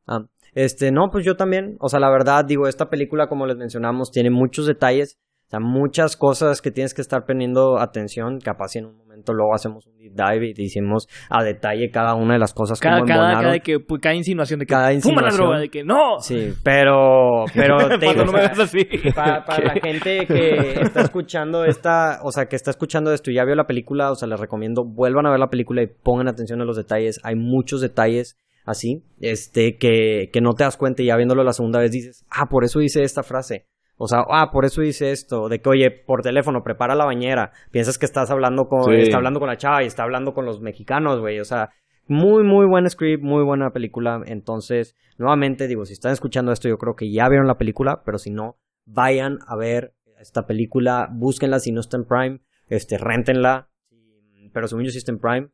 Ah, 0.08 0.26
este, 0.54 0.91
no, 0.91 1.10
pues 1.12 1.24
yo 1.26 1.38
también. 1.38 1.78
O 1.80 1.88
sea, 1.89 2.00
la 2.00 2.10
verdad, 2.10 2.43
digo, 2.45 2.67
esta 2.67 2.89
película, 2.89 3.28
como 3.30 3.45
les 3.45 3.58
mencionamos, 3.58 4.12
tiene 4.12 4.30
muchos 4.30 4.65
detalles. 4.65 5.19
O 5.50 5.52
sea, 5.52 5.60
muchas 5.60 6.16
cosas 6.16 6.62
que 6.62 6.70
tienes 6.70 6.94
que 6.94 7.02
estar 7.02 7.26
poniendo 7.26 7.80
atención. 7.80 8.38
Capaz 8.38 8.68
si 8.68 8.78
en 8.78 8.86
un 8.86 8.98
momento 8.98 9.34
luego 9.34 9.56
hacemos 9.56 9.88
un 9.88 9.98
deep 9.98 10.14
dive 10.14 10.50
y 10.50 10.54
decimos 10.54 11.08
a 11.28 11.44
detalle 11.44 11.90
cada 11.90 12.14
una 12.14 12.34
de 12.34 12.40
las 12.40 12.54
cosas 12.54 12.80
Cada, 12.80 13.00
como 13.00 13.08
cada, 13.08 13.42
cada, 13.42 13.60
que, 13.60 13.80
pues, 13.80 14.00
cada 14.00 14.14
insinuación 14.14 14.60
de 14.60 14.68
que 14.68 14.74
Cada 14.76 14.90
fuma 15.02 15.24
la 15.24 15.30
insinuación. 15.30 15.42
droga, 15.42 15.60
de 15.60 15.70
que 15.70 15.84
no. 15.84 16.20
Sí, 16.20 16.54
pero, 16.64 17.46
pero 17.56 17.78
te 18.00 18.06
digo, 18.10 18.26
no 18.26 18.32
me 18.32 18.42
veas 18.42 18.60
así. 18.60 18.86
para, 19.16 19.44
para 19.44 19.74
la 19.74 19.82
gente 19.82 20.28
que 20.28 20.82
está 20.82 21.02
escuchando 21.02 21.66
esta, 21.66 22.20
o 22.24 22.32
sea, 22.32 22.46
que 22.46 22.56
está 22.56 22.70
escuchando 22.70 23.12
esto 23.12 23.32
y 23.32 23.34
ya 23.34 23.44
vio 23.44 23.56
la 23.56 23.66
película, 23.66 24.12
o 24.12 24.16
sea, 24.16 24.28
les 24.28 24.40
recomiendo 24.40 24.84
vuelvan 24.86 25.26
a 25.26 25.32
ver 25.32 25.40
la 25.40 25.50
película 25.50 25.82
y 25.82 25.88
pongan 25.88 26.28
atención 26.28 26.62
a 26.62 26.66
los 26.66 26.78
detalles. 26.78 27.20
Hay 27.24 27.34
muchos 27.36 27.82
detalles 27.82 28.38
así, 28.66 29.04
este, 29.20 29.78
que, 29.80 30.30
que 30.32 30.42
no 30.42 30.54
te 30.54 30.64
das 30.64 30.78
cuenta 30.78 31.02
y 31.02 31.08
ya 31.08 31.16
viéndolo 31.16 31.44
la 31.44 31.54
segunda 31.54 31.80
vez 31.80 31.90
dices, 31.90 32.24
ah, 32.30 32.46
por 32.52 32.66
eso 32.66 32.82
hice 32.82 33.02
esta 33.02 33.24
frase. 33.24 33.66
O 34.02 34.08
sea, 34.08 34.24
ah, 34.30 34.50
por 34.50 34.64
eso 34.64 34.82
hice 34.82 35.12
esto, 35.12 35.50
de 35.50 35.60
que, 35.60 35.68
oye, 35.68 35.92
por 35.92 36.22
teléfono, 36.22 36.64
prepara 36.64 36.96
la 36.96 37.04
bañera. 37.04 37.52
Piensas 37.70 37.98
que 37.98 38.06
estás 38.06 38.32
hablando 38.32 38.70
con, 38.70 38.86
Sí. 38.86 39.02
está 39.02 39.18
hablando 39.18 39.42
con 39.42 39.50
la 39.50 39.58
chava 39.58 39.84
y 39.84 39.88
está 39.88 40.04
hablando 40.04 40.34
con 40.34 40.46
los 40.46 40.62
mexicanos, 40.62 41.20
güey. 41.20 41.42
O 41.42 41.44
sea, 41.44 41.72
muy, 42.08 42.44
muy 42.44 42.66
buen 42.66 42.90
script, 42.90 43.22
muy 43.22 43.44
buena 43.44 43.72
película. 43.72 44.22
Entonces, 44.26 44.96
nuevamente 45.18 45.68
digo, 45.68 45.86
si 45.86 45.92
están 45.92 46.14
escuchando 46.14 46.54
esto, 46.54 46.70
yo 46.70 46.78
creo 46.78 46.96
que 46.96 47.12
ya 47.12 47.28
vieron 47.28 47.46
la 47.46 47.58
película, 47.58 48.02
pero 48.06 48.18
si 48.18 48.32
no, 48.32 48.58
vayan 48.86 49.40
a 49.46 49.58
ver 49.58 49.94
esta 50.18 50.48
película, 50.48 51.10
búsquenla 51.12 51.60
si 51.60 51.74
no 51.74 51.82
está 51.82 51.98
en 51.98 52.06
Prime, 52.06 52.40
este, 52.70 52.98
réntenla, 52.98 53.70
pero 54.54 54.70
según 54.70 54.86
yo 54.86 54.92
sí 54.92 54.98
está 54.98 55.12
en 55.12 55.20
Prime, 55.20 55.50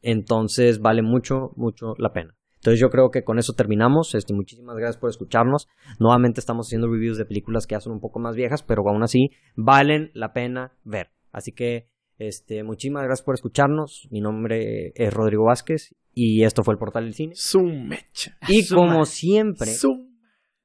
entonces 0.00 0.80
vale 0.80 1.02
mucho, 1.02 1.50
mucho 1.56 1.94
la 1.98 2.12
pena. 2.12 2.36
Entonces 2.64 2.80
yo 2.80 2.88
creo 2.88 3.10
que 3.10 3.24
con 3.24 3.38
eso 3.38 3.52
terminamos. 3.52 4.14
Este, 4.14 4.32
muchísimas 4.32 4.74
gracias 4.76 4.96
por 4.96 5.10
escucharnos. 5.10 5.68
Nuevamente 6.00 6.40
estamos 6.40 6.66
haciendo 6.66 6.88
reviews 6.90 7.18
de 7.18 7.26
películas 7.26 7.66
que 7.66 7.74
ya 7.74 7.80
son 7.80 7.92
un 7.92 8.00
poco 8.00 8.20
más 8.20 8.36
viejas, 8.36 8.62
pero 8.62 8.80
aún 8.88 9.02
así 9.02 9.28
valen 9.54 10.10
la 10.14 10.32
pena 10.32 10.72
ver. 10.82 11.10
Así 11.30 11.52
que 11.52 11.90
este, 12.16 12.62
muchísimas 12.62 13.02
gracias 13.04 13.22
por 13.22 13.34
escucharnos. 13.34 14.08
Mi 14.10 14.22
nombre 14.22 14.92
es 14.94 15.12
Rodrigo 15.12 15.44
Vázquez 15.44 15.94
y 16.14 16.42
esto 16.44 16.62
fue 16.62 16.72
el 16.72 16.78
Portal 16.78 17.04
del 17.04 17.12
Cine. 17.12 17.34
Su 17.34 17.60
mecha. 17.60 18.38
Y 18.48 18.62
Su 18.62 18.76
como 18.76 19.04
siempre, 19.04 19.66
Su- 19.66 20.08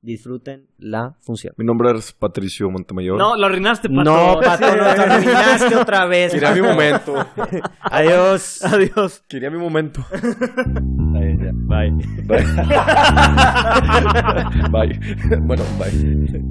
disfruten 0.02 0.70
la 0.78 1.18
función. 1.20 1.54
Mi 1.58 1.66
nombre 1.66 1.92
es 1.98 2.14
Patricio 2.14 2.70
Montemayor. 2.70 3.18
No, 3.18 3.36
lo 3.36 3.48
arruinaste, 3.48 3.90
Pato. 3.90 4.04
No, 4.04 4.40
Pato, 4.40 4.74
nos 4.74 4.88
arruinaste 4.88 5.76
otra 5.82 6.06
vez. 6.06 6.32
Quería 6.32 6.54
mi 6.54 6.62
momento. 6.62 7.14
Adiós. 7.82 8.64
Adiós. 8.64 9.22
Quería 9.28 9.52
mi 9.52 9.58
momento. 9.58 10.00
Bai. 11.54 11.92
Bai. 12.28 12.44
Bai. 14.72 15.00
Bueno, 15.42 15.64
bai. 15.80 16.49